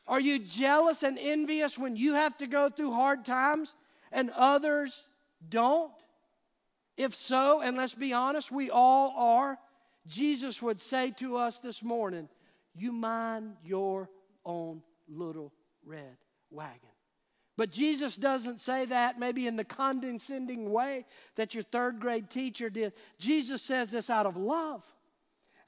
Are 0.06 0.20
you 0.20 0.38
jealous 0.38 1.02
and 1.02 1.18
envious 1.18 1.76
when 1.76 1.96
you 1.96 2.14
have 2.14 2.38
to 2.38 2.46
go 2.46 2.70
through 2.70 2.92
hard 2.92 3.24
times 3.24 3.74
and 4.12 4.30
others 4.30 5.02
don't? 5.48 5.92
If 6.96 7.14
so, 7.14 7.60
and 7.60 7.76
let's 7.76 7.94
be 7.94 8.12
honest, 8.12 8.50
we 8.50 8.70
all 8.70 9.12
are, 9.16 9.58
Jesus 10.06 10.62
would 10.62 10.80
say 10.80 11.10
to 11.18 11.36
us 11.36 11.58
this 11.58 11.82
morning, 11.82 12.28
You 12.74 12.92
mind 12.92 13.56
your 13.62 14.08
own 14.44 14.82
little 15.08 15.52
red 15.84 16.16
wagon. 16.50 16.88
But 17.56 17.70
Jesus 17.70 18.16
doesn't 18.16 18.60
say 18.60 18.84
that 18.86 19.18
maybe 19.18 19.46
in 19.46 19.56
the 19.56 19.64
condescending 19.64 20.70
way 20.70 21.06
that 21.36 21.54
your 21.54 21.64
third 21.64 22.00
grade 22.00 22.28
teacher 22.28 22.68
did. 22.68 22.92
Jesus 23.18 23.62
says 23.62 23.90
this 23.90 24.10
out 24.10 24.26
of 24.26 24.36
love, 24.36 24.84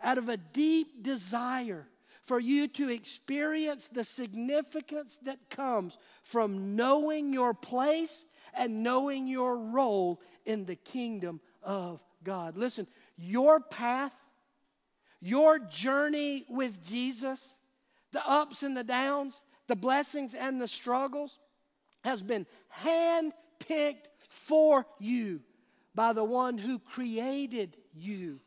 out 0.02 0.18
of 0.18 0.28
a 0.28 0.36
deep 0.36 1.02
desire 1.02 1.86
for 2.26 2.38
you 2.38 2.68
to 2.68 2.90
experience 2.90 3.88
the 3.90 4.04
significance 4.04 5.18
that 5.22 5.48
comes 5.48 5.96
from 6.22 6.76
knowing 6.76 7.32
your 7.32 7.54
place 7.54 8.26
and 8.54 8.82
knowing 8.82 9.26
your 9.26 9.56
role 9.56 10.20
in 10.44 10.64
the 10.64 10.76
kingdom 10.76 11.40
of 11.62 12.02
God. 12.24 12.56
Listen, 12.56 12.86
your 13.16 13.60
path, 13.60 14.14
your 15.20 15.58
journey 15.58 16.44
with 16.48 16.82
Jesus, 16.82 17.54
the 18.12 18.26
ups 18.26 18.62
and 18.62 18.76
the 18.76 18.84
downs, 18.84 19.42
the 19.66 19.76
blessings 19.76 20.34
and 20.34 20.60
the 20.60 20.68
struggles, 20.68 21.38
has 22.04 22.22
been 22.22 22.46
handpicked 22.82 24.06
for 24.28 24.86
you 24.98 25.40
by 25.94 26.12
the 26.12 26.24
one 26.24 26.56
who 26.56 26.78
created 26.78 27.76
you 27.94 28.40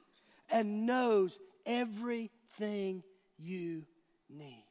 and 0.50 0.86
knows 0.86 1.38
everything 1.66 3.04
you 3.38 3.84
need. 4.30 4.66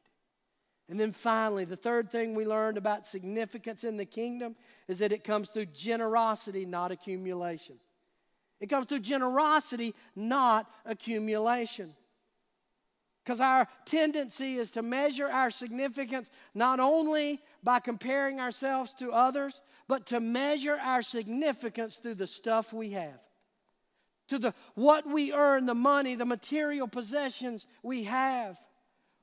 And 0.91 0.99
then 0.99 1.13
finally, 1.13 1.63
the 1.63 1.77
third 1.77 2.11
thing 2.11 2.35
we 2.35 2.45
learned 2.45 2.77
about 2.77 3.07
significance 3.07 3.85
in 3.85 3.95
the 3.95 4.03
kingdom 4.03 4.57
is 4.89 4.99
that 4.99 5.13
it 5.13 5.23
comes 5.23 5.47
through 5.47 5.67
generosity, 5.67 6.65
not 6.65 6.91
accumulation. 6.91 7.77
It 8.59 8.67
comes 8.67 8.87
through 8.87 8.99
generosity, 8.99 9.95
not 10.17 10.69
accumulation. 10.85 11.95
Because 13.23 13.39
our 13.39 13.69
tendency 13.85 14.57
is 14.57 14.71
to 14.71 14.81
measure 14.81 15.29
our 15.29 15.49
significance 15.49 16.29
not 16.53 16.81
only 16.81 17.39
by 17.63 17.79
comparing 17.79 18.41
ourselves 18.41 18.93
to 18.95 19.13
others, 19.13 19.61
but 19.87 20.07
to 20.07 20.19
measure 20.19 20.77
our 20.77 21.01
significance 21.01 21.95
through 21.95 22.15
the 22.15 22.27
stuff 22.27 22.73
we 22.73 22.89
have. 22.89 23.21
To 24.27 24.39
the 24.39 24.53
what 24.75 25.07
we 25.07 25.31
earn, 25.31 25.67
the 25.67 25.73
money, 25.73 26.15
the 26.15 26.25
material 26.25 26.89
possessions 26.89 27.65
we 27.81 28.03
have. 28.03 28.59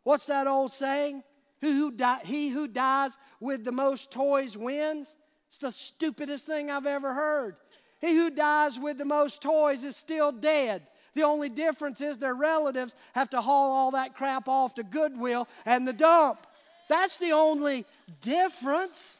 What's 0.05 0.25
that 0.27 0.47
old 0.47 0.73
saying? 0.73 1.25
Who, 1.61 1.73
who 1.73 1.91
die, 1.91 2.21
he 2.25 2.49
who 2.49 2.69
dies 2.69 3.17
with 3.41 3.65
the 3.65 3.73
most 3.73 4.11
toys 4.11 4.57
wins. 4.57 5.17
It's 5.49 5.59
the 5.59 5.73
stupidest 5.73 6.47
thing 6.47 6.71
I've 6.71 6.87
ever 6.87 7.13
heard. 7.13 7.57
He 8.01 8.15
who 8.15 8.31
dies 8.31 8.79
with 8.79 8.99
the 8.99 9.05
most 9.05 9.43
toys 9.43 9.83
is 9.83 9.97
still 9.97 10.31
dead. 10.31 10.87
The 11.15 11.23
only 11.25 11.49
difference 11.49 12.01
is 12.01 12.19
their 12.19 12.35
relatives 12.35 12.95
have 13.13 13.31
to 13.31 13.41
haul 13.41 13.73
all 13.73 13.91
that 13.93 14.15
crap 14.15 14.47
off 14.47 14.75
to 14.75 14.85
Goodwill 14.85 15.49
and 15.67 15.87
the 15.87 15.93
dump. 15.93 16.47
That's 16.89 17.17
the 17.17 17.33
only 17.33 17.85
difference. 18.21 19.19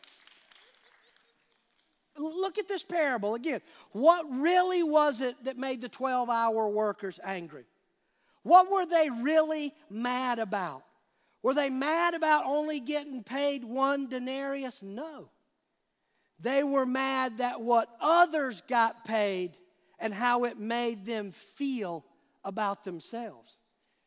Look 2.17 2.59
at 2.59 2.69
this 2.69 2.83
parable 2.83 3.35
again. 3.35 3.61
What 3.93 4.27
really 4.31 4.83
was 4.83 5.21
it 5.21 5.43
that 5.45 5.57
made 5.57 5.81
the 5.81 5.89
12 5.89 6.31
hour 6.31 6.69
workers 6.69 7.19
angry? 7.25 7.65
What 8.43 8.71
were 8.71 8.87
they 8.87 9.11
really 9.11 9.73
mad 9.91 10.39
about? 10.39 10.83
Were 11.43 11.55
they 11.55 11.71
mad 11.71 12.15
about 12.15 12.45
only 12.47 12.81
getting 12.81 13.23
paid 13.23 13.65
one 13.65 14.09
denarius? 14.09 14.83
No. 14.83 15.31
They 16.41 16.63
were 16.63 16.87
mad 16.87 17.39
that 17.39 17.61
what 17.61 17.89
others 18.01 18.63
got 18.63 19.05
paid 19.05 19.57
and 19.99 20.15
how 20.15 20.45
it 20.45 20.59
made 20.59 21.05
them 21.05 21.33
feel 21.33 22.05
about 22.45 22.85
themselves. 22.85 23.59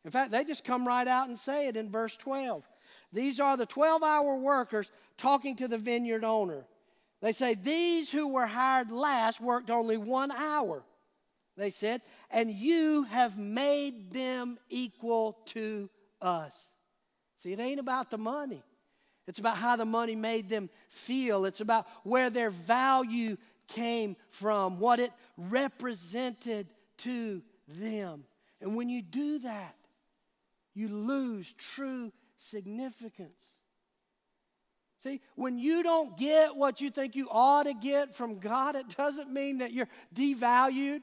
In 0.04 0.10
fact, 0.10 0.30
they 0.30 0.44
just 0.44 0.64
come 0.64 0.86
right 0.86 1.06
out 1.06 1.28
and 1.28 1.38
say 1.38 1.68
it 1.68 1.76
in 1.76 1.90
verse 1.90 2.16
12. 2.16 2.66
These 3.12 3.40
are 3.40 3.56
the 3.56 3.66
12 3.66 4.02
hour 4.02 4.36
workers 4.36 4.90
talking 5.16 5.56
to 5.56 5.68
the 5.68 5.78
vineyard 5.78 6.24
owner. 6.24 6.64
They 7.20 7.32
say, 7.32 7.54
These 7.54 8.10
who 8.10 8.28
were 8.28 8.46
hired 8.46 8.90
last 8.90 9.40
worked 9.40 9.70
only 9.70 9.96
one 9.96 10.32
hour, 10.32 10.82
they 11.56 11.70
said, 11.70 12.00
and 12.30 12.50
you 12.50 13.04
have 13.04 13.38
made 13.38 14.10
them 14.10 14.58
equal 14.70 15.38
to 15.46 15.88
us. 16.20 16.71
See, 17.42 17.52
it 17.52 17.58
ain't 17.58 17.80
about 17.80 18.10
the 18.10 18.18
money. 18.18 18.62
It's 19.26 19.40
about 19.40 19.56
how 19.56 19.76
the 19.76 19.84
money 19.84 20.14
made 20.14 20.48
them 20.48 20.70
feel. 20.88 21.44
It's 21.44 21.60
about 21.60 21.86
where 22.04 22.30
their 22.30 22.50
value 22.50 23.36
came 23.68 24.16
from, 24.30 24.78
what 24.78 25.00
it 25.00 25.12
represented 25.36 26.68
to 26.98 27.42
them. 27.66 28.24
And 28.60 28.76
when 28.76 28.88
you 28.88 29.02
do 29.02 29.40
that, 29.40 29.74
you 30.74 30.88
lose 30.88 31.52
true 31.54 32.12
significance. 32.36 33.42
See, 35.02 35.20
when 35.34 35.58
you 35.58 35.82
don't 35.82 36.16
get 36.16 36.54
what 36.54 36.80
you 36.80 36.90
think 36.90 37.16
you 37.16 37.26
ought 37.28 37.64
to 37.64 37.74
get 37.74 38.14
from 38.14 38.38
God, 38.38 38.76
it 38.76 38.96
doesn't 38.96 39.32
mean 39.32 39.58
that 39.58 39.72
you're 39.72 39.88
devalued 40.14 41.02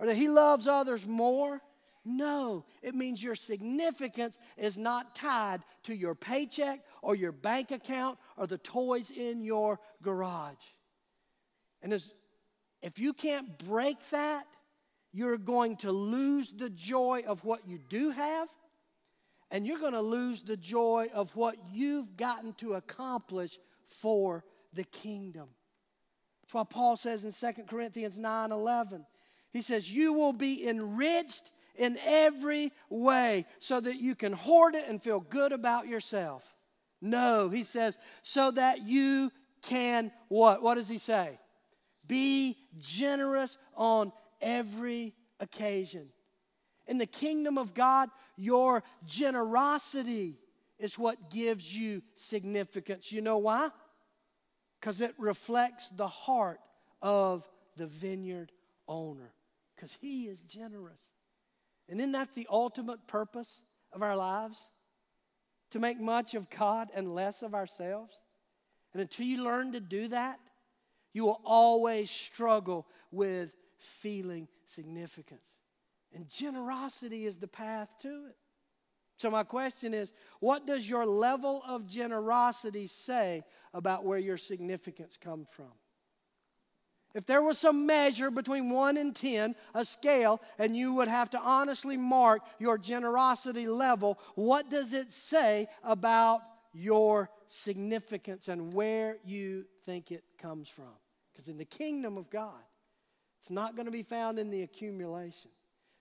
or 0.00 0.06
that 0.06 0.16
He 0.16 0.28
loves 0.28 0.66
others 0.66 1.06
more. 1.06 1.60
No, 2.08 2.64
it 2.82 2.94
means 2.94 3.20
your 3.20 3.34
significance 3.34 4.38
is 4.56 4.78
not 4.78 5.16
tied 5.16 5.64
to 5.82 5.94
your 5.94 6.14
paycheck 6.14 6.84
or 7.02 7.16
your 7.16 7.32
bank 7.32 7.72
account 7.72 8.16
or 8.36 8.46
the 8.46 8.58
toys 8.58 9.10
in 9.10 9.42
your 9.42 9.80
garage. 10.02 10.62
And 11.82 11.92
if 12.80 13.00
you 13.00 13.12
can't 13.12 13.58
break 13.58 13.96
that, 14.12 14.46
you're 15.12 15.36
going 15.36 15.78
to 15.78 15.90
lose 15.90 16.52
the 16.56 16.70
joy 16.70 17.24
of 17.26 17.44
what 17.44 17.66
you 17.66 17.80
do 17.88 18.10
have, 18.10 18.48
and 19.50 19.66
you're 19.66 19.80
going 19.80 19.92
to 19.92 20.00
lose 20.00 20.42
the 20.42 20.56
joy 20.56 21.08
of 21.12 21.34
what 21.34 21.56
you've 21.72 22.16
gotten 22.16 22.52
to 22.54 22.74
accomplish 22.74 23.58
for 23.88 24.44
the 24.74 24.84
kingdom. 24.84 25.48
That's 26.42 26.54
why 26.54 26.64
Paul 26.70 26.96
says 26.96 27.24
in 27.24 27.32
2 27.32 27.64
Corinthians 27.64 28.16
9 28.16 28.52
11, 28.52 29.04
he 29.50 29.60
says, 29.60 29.90
You 29.90 30.12
will 30.12 30.32
be 30.32 30.68
enriched 30.68 31.50
in 31.78 31.98
every 32.04 32.72
way 32.90 33.46
so 33.58 33.80
that 33.80 33.96
you 33.96 34.14
can 34.14 34.32
hoard 34.32 34.74
it 34.74 34.88
and 34.88 35.02
feel 35.02 35.20
good 35.20 35.52
about 35.52 35.86
yourself. 35.86 36.44
No, 37.00 37.48
he 37.48 37.62
says, 37.62 37.98
so 38.22 38.50
that 38.52 38.82
you 38.82 39.30
can 39.62 40.10
what? 40.28 40.62
What 40.62 40.74
does 40.76 40.88
he 40.88 40.98
say? 40.98 41.38
Be 42.06 42.56
generous 42.78 43.58
on 43.74 44.12
every 44.40 45.14
occasion. 45.40 46.08
In 46.86 46.98
the 46.98 47.06
kingdom 47.06 47.58
of 47.58 47.74
God, 47.74 48.10
your 48.36 48.82
generosity 49.04 50.38
is 50.78 50.98
what 50.98 51.30
gives 51.30 51.74
you 51.74 52.02
significance. 52.14 53.10
You 53.10 53.22
know 53.22 53.38
why? 53.38 53.70
Because 54.80 55.00
it 55.00 55.14
reflects 55.18 55.88
the 55.88 56.06
heart 56.06 56.60
of 57.02 57.48
the 57.76 57.86
vineyard 57.86 58.52
owner, 58.88 59.32
because 59.74 59.96
he 60.00 60.28
is 60.28 60.42
generous. 60.42 61.02
And 61.88 62.00
isn't 62.00 62.12
that 62.12 62.34
the 62.34 62.46
ultimate 62.50 63.06
purpose 63.06 63.62
of 63.92 64.02
our 64.02 64.16
lives? 64.16 64.60
To 65.70 65.78
make 65.78 66.00
much 66.00 66.34
of 66.34 66.48
God 66.50 66.90
and 66.94 67.14
less 67.14 67.42
of 67.42 67.54
ourselves? 67.54 68.20
And 68.92 69.02
until 69.02 69.26
you 69.26 69.42
learn 69.44 69.72
to 69.72 69.80
do 69.80 70.08
that, 70.08 70.38
you 71.12 71.24
will 71.24 71.40
always 71.44 72.10
struggle 72.10 72.86
with 73.10 73.52
feeling 74.00 74.48
significance. 74.64 75.46
And 76.14 76.28
generosity 76.28 77.26
is 77.26 77.36
the 77.36 77.48
path 77.48 77.88
to 78.02 78.26
it. 78.26 78.36
So, 79.18 79.30
my 79.30 79.44
question 79.44 79.94
is 79.94 80.12
what 80.40 80.66
does 80.66 80.88
your 80.88 81.06
level 81.06 81.62
of 81.66 81.86
generosity 81.86 82.86
say 82.86 83.44
about 83.72 84.04
where 84.04 84.18
your 84.18 84.36
significance 84.36 85.16
comes 85.16 85.48
from? 85.56 85.72
If 87.16 87.24
there 87.24 87.40
was 87.40 87.56
some 87.56 87.86
measure 87.86 88.30
between 88.30 88.68
1 88.68 88.98
and 88.98 89.16
10, 89.16 89.54
a 89.74 89.86
scale, 89.86 90.38
and 90.58 90.76
you 90.76 90.92
would 90.92 91.08
have 91.08 91.30
to 91.30 91.40
honestly 91.40 91.96
mark 91.96 92.42
your 92.58 92.76
generosity 92.76 93.66
level, 93.66 94.18
what 94.34 94.68
does 94.68 94.92
it 94.92 95.10
say 95.10 95.66
about 95.82 96.42
your 96.74 97.30
significance 97.48 98.48
and 98.48 98.70
where 98.70 99.16
you 99.24 99.64
think 99.86 100.12
it 100.12 100.24
comes 100.36 100.68
from? 100.68 100.92
Because 101.32 101.48
in 101.48 101.56
the 101.56 101.64
kingdom 101.64 102.18
of 102.18 102.28
God, 102.28 102.52
it's 103.40 103.50
not 103.50 103.76
going 103.76 103.86
to 103.86 103.92
be 103.92 104.02
found 104.02 104.38
in 104.38 104.50
the 104.50 104.60
accumulation, 104.60 105.50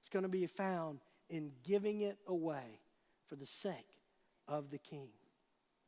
it's 0.02 0.10
going 0.10 0.24
to 0.24 0.30
be 0.30 0.48
found 0.48 1.00
in 1.30 1.50
giving 1.64 2.02
it 2.02 2.18
away 2.28 2.82
for 3.30 3.38
the 3.38 3.46
sake 3.46 4.02
of 4.50 4.70
the 4.70 4.80
king. 4.80 5.08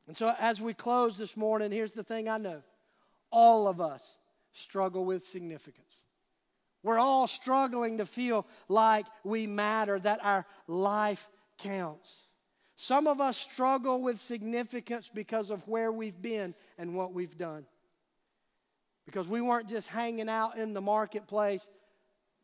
And 0.08 0.16
so, 0.16 0.34
as 0.40 0.62
we 0.62 0.74
close 0.74 1.18
this 1.18 1.36
morning, 1.36 1.70
here's 1.70 1.92
the 1.92 2.02
thing 2.02 2.30
I 2.30 2.38
know 2.38 2.64
all 3.30 3.68
of 3.68 3.82
us 3.82 4.18
struggle 4.54 5.06
with 5.06 5.24
significance. 5.24 6.04
We're 6.84 7.00
all 7.00 7.28
struggling 7.28 7.98
to 7.98 8.06
feel 8.06 8.46
like 8.70 9.06
we 9.24 9.48
matter, 9.48 10.00
that 10.00 10.24
our 10.24 10.46
life 10.68 11.28
counts. 11.58 12.16
Some 12.76 13.08
of 13.08 13.20
us 13.20 13.36
struggle 13.38 14.02
with 14.02 14.22
significance 14.22 15.10
because 15.14 15.50
of 15.50 15.68
where 15.68 15.92
we've 15.92 16.22
been 16.22 16.54
and 16.78 16.96
what 16.96 17.14
we've 17.14 17.38
done. 17.38 17.66
Because 19.06 19.28
we 19.28 19.42
weren't 19.42 19.68
just 19.68 19.88
hanging 19.88 20.30
out 20.30 20.58
in 20.58 20.74
the 20.74 20.82
marketplace 20.82 21.68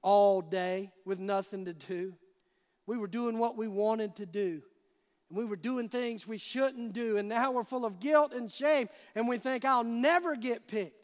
all 0.01 0.41
day 0.41 0.91
with 1.05 1.19
nothing 1.19 1.65
to 1.65 1.73
do. 1.73 2.13
We 2.87 2.97
were 2.97 3.07
doing 3.07 3.37
what 3.37 3.57
we 3.57 3.67
wanted 3.67 4.15
to 4.17 4.25
do. 4.25 4.61
And 5.29 5.37
we 5.37 5.45
were 5.45 5.55
doing 5.55 5.87
things 5.87 6.27
we 6.27 6.37
shouldn't 6.37 6.93
do. 6.93 7.17
And 7.17 7.29
now 7.29 7.51
we're 7.51 7.63
full 7.63 7.85
of 7.85 7.99
guilt 7.99 8.33
and 8.33 8.51
shame. 8.51 8.89
And 9.15 9.27
we 9.27 9.37
think, 9.37 9.65
I'll 9.65 9.83
never 9.83 10.35
get 10.35 10.67
picked 10.67 11.02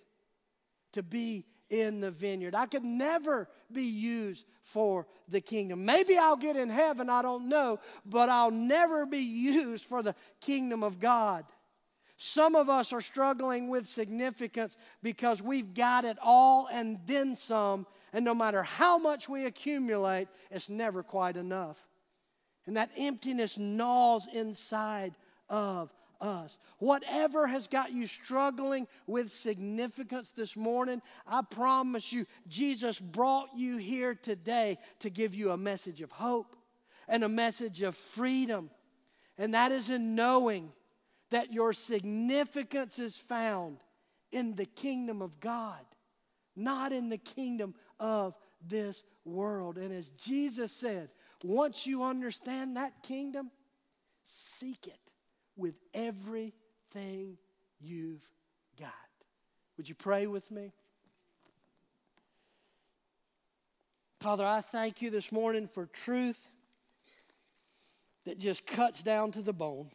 to 0.94 1.04
be 1.04 1.46
in 1.70 2.02
the 2.02 2.12
vineyard. 2.12 2.56
I 2.56 2.66
could 2.66 2.84
never 2.84 3.48
be 3.72 3.84
used 3.84 4.46
for 4.62 5.06
the 5.28 5.42
kingdom. 5.42 5.86
Maybe 5.86 6.18
I'll 6.18 6.36
get 6.36 6.56
in 6.56 6.70
heaven, 6.70 7.10
I 7.10 7.22
don't 7.22 7.48
know, 7.48 7.80
but 8.06 8.30
I'll 8.30 8.52
never 8.52 9.06
be 9.06 9.20
used 9.20 9.86
for 9.86 10.02
the 10.02 10.16
kingdom 10.42 10.84
of 10.84 11.00
God. 11.00 11.46
Some 12.18 12.56
of 12.56 12.70
us 12.70 12.92
are 12.92 13.02
struggling 13.02 13.70
with 13.70 13.88
significance 13.88 14.76
because 15.02 15.42
we've 15.42 15.74
got 15.74 16.04
it 16.04 16.18
all 16.22 16.68
and 16.70 17.00
then 17.06 17.36
some, 17.36 17.88
and 18.12 18.26
no 18.26 18.34
matter 18.34 18.62
how 18.62 18.98
much 18.98 19.30
we 19.30 19.46
accumulate, 19.46 20.28
it's 20.52 20.70
never 20.70 21.02
quite 21.02 21.38
enough. 21.38 21.78
And 22.66 22.76
that 22.76 22.92
emptiness 22.98 23.58
gnaws 23.58 24.28
inside 24.34 25.16
of 25.48 25.94
us. 26.22 26.58
Whatever 26.80 27.48
has 27.48 27.68
got 27.68 27.92
you 27.92 28.08
struggling 28.08 28.88
with 29.08 29.32
significance 29.32 30.32
this 30.32 30.56
morning, 30.56 31.02
I 31.28 31.42
promise 31.42 32.12
you, 32.12 32.26
Jesus 32.48 33.00
brought 33.00 33.50
you 33.56 33.78
here 33.78 34.16
today 34.16 34.78
to 35.00 35.10
give 35.10 35.34
you 35.34 35.52
a 35.52 35.58
message 35.58 36.02
of 36.02 36.12
hope 36.12 36.56
and 37.08 37.24
a 37.24 37.30
message 37.30 37.82
of 37.82 37.96
freedom. 37.96 38.70
And 39.38 39.54
that 39.54 39.72
is 39.72 39.90
in 39.90 40.16
knowing 40.16 40.72
that 41.32 41.54
your 41.54 41.74
significance 41.74 43.00
is 43.00 43.16
found 43.16 43.78
in 44.32 44.56
the 44.56 44.66
kingdom 44.66 45.22
of 45.22 45.40
God, 45.40 45.86
not 46.56 46.92
in 46.92 47.10
the 47.10 47.18
kingdom 47.18 47.74
of 48.00 48.36
this 48.68 49.04
world. 49.26 49.78
And 49.78 49.94
as 49.94 50.10
Jesus 50.12 50.72
said, 50.72 51.10
once 51.44 51.88
you 51.88 52.04
understand 52.04 52.76
that 52.76 53.04
kingdom, 53.04 53.50
seek 54.24 54.88
it 54.88 55.09
with 55.60 55.76
everything 55.94 57.38
you've 57.80 58.24
got. 58.80 58.94
Would 59.78 59.88
you 59.88 59.96
pray 59.96 60.28
with 60.28 60.50
me? 60.50 60.72
Father, 64.22 64.46
I 64.46 64.62
thank 64.62 65.02
you 65.02 65.10
this 65.10 65.32
morning 65.32 65.68
for 65.68 65.86
truth 65.86 66.50
that 68.26 68.38
just 68.38 68.66
cuts 68.68 69.02
down 69.02 69.32
to 69.34 69.42
the 69.42 69.54
bone. 69.54 69.90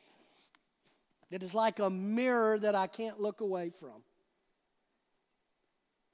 that 1.31 1.43
is 1.43 1.53
like 1.53 1.79
a 1.81 1.91
mirror 1.91 2.59
that 2.59 2.75
I 2.75 2.87
can't 2.87 3.21
look 3.21 3.41
away 3.41 3.71
from. 3.71 4.03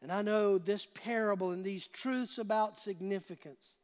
And 0.02 0.10
I 0.10 0.22
know 0.22 0.56
this 0.56 0.86
parable 0.94 1.50
and 1.50 1.62
these 1.62 1.86
truths 1.86 2.38
about 2.38 2.78
significance 2.78 3.74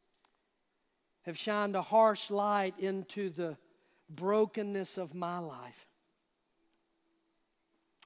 have 1.23 1.37
shined 1.37 1.75
a 1.75 1.81
harsh 1.81 2.31
light 2.31 2.73
into 2.79 3.29
the 3.29 3.57
brokenness 4.09 4.97
of 4.97 5.13
my 5.13 5.39
life. 5.39 5.85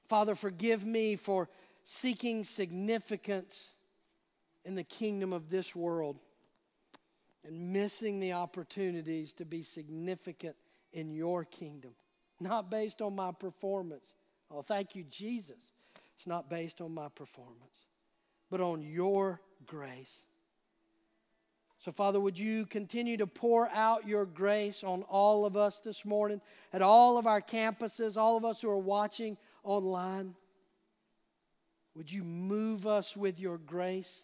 Father, 0.08 0.34
forgive 0.34 0.84
me 0.84 1.16
for 1.16 1.48
seeking 1.84 2.44
significance 2.44 3.70
in 4.64 4.74
the 4.74 4.84
kingdom 4.84 5.32
of 5.32 5.48
this 5.48 5.74
world 5.74 6.18
and 7.44 7.72
missing 7.72 8.20
the 8.20 8.32
opportunities 8.32 9.32
to 9.34 9.44
be 9.44 9.62
significant 9.62 10.54
in 10.92 11.10
your 11.10 11.44
kingdom, 11.44 11.92
not 12.40 12.70
based 12.70 13.02
on 13.02 13.16
my 13.16 13.32
performance. 13.32 14.14
Oh, 14.50 14.62
thank 14.62 14.94
you, 14.94 15.04
Jesus. 15.04 15.72
It's 16.16 16.26
not 16.26 16.48
based 16.48 16.80
on 16.80 16.92
my 16.92 17.08
performance, 17.08 17.86
but 18.50 18.60
on 18.60 18.82
your 18.82 19.40
grace. 19.66 20.22
So, 21.84 21.90
Father, 21.90 22.20
would 22.20 22.38
you 22.38 22.64
continue 22.66 23.16
to 23.16 23.26
pour 23.26 23.68
out 23.70 24.06
your 24.06 24.24
grace 24.24 24.84
on 24.84 25.02
all 25.02 25.44
of 25.44 25.56
us 25.56 25.80
this 25.80 26.04
morning, 26.04 26.40
at 26.72 26.80
all 26.80 27.18
of 27.18 27.26
our 27.26 27.40
campuses, 27.40 28.16
all 28.16 28.36
of 28.36 28.44
us 28.44 28.62
who 28.62 28.70
are 28.70 28.78
watching 28.78 29.36
online? 29.64 30.36
Would 31.96 32.10
you 32.10 32.22
move 32.22 32.86
us 32.86 33.16
with 33.16 33.40
your 33.40 33.58
grace 33.58 34.22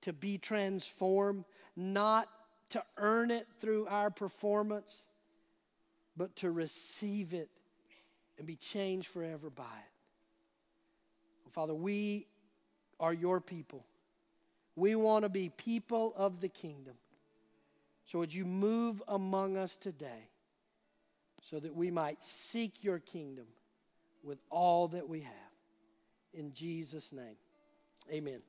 to 0.00 0.12
be 0.12 0.36
transformed, 0.36 1.44
not 1.76 2.26
to 2.70 2.82
earn 2.96 3.30
it 3.30 3.46
through 3.60 3.86
our 3.86 4.10
performance, 4.10 5.00
but 6.16 6.34
to 6.36 6.50
receive 6.50 7.34
it 7.34 7.50
and 8.38 8.48
be 8.48 8.56
changed 8.56 9.06
forever 9.06 9.48
by 9.48 9.62
it? 9.62 9.92
Father, 11.52 11.74
we 11.74 12.26
are 12.98 13.12
your 13.12 13.40
people. 13.40 13.84
We 14.76 14.94
want 14.94 15.24
to 15.24 15.28
be 15.28 15.50
people 15.50 16.14
of 16.16 16.40
the 16.40 16.48
kingdom. 16.48 16.94
So, 18.06 18.18
would 18.18 18.32
you 18.32 18.44
move 18.44 19.02
among 19.08 19.56
us 19.56 19.76
today 19.76 20.28
so 21.42 21.60
that 21.60 21.74
we 21.74 21.90
might 21.90 22.22
seek 22.22 22.82
your 22.82 22.98
kingdom 22.98 23.46
with 24.22 24.38
all 24.50 24.88
that 24.88 25.08
we 25.08 25.20
have? 25.20 25.32
In 26.34 26.52
Jesus' 26.52 27.12
name, 27.12 27.36
amen. 28.10 28.40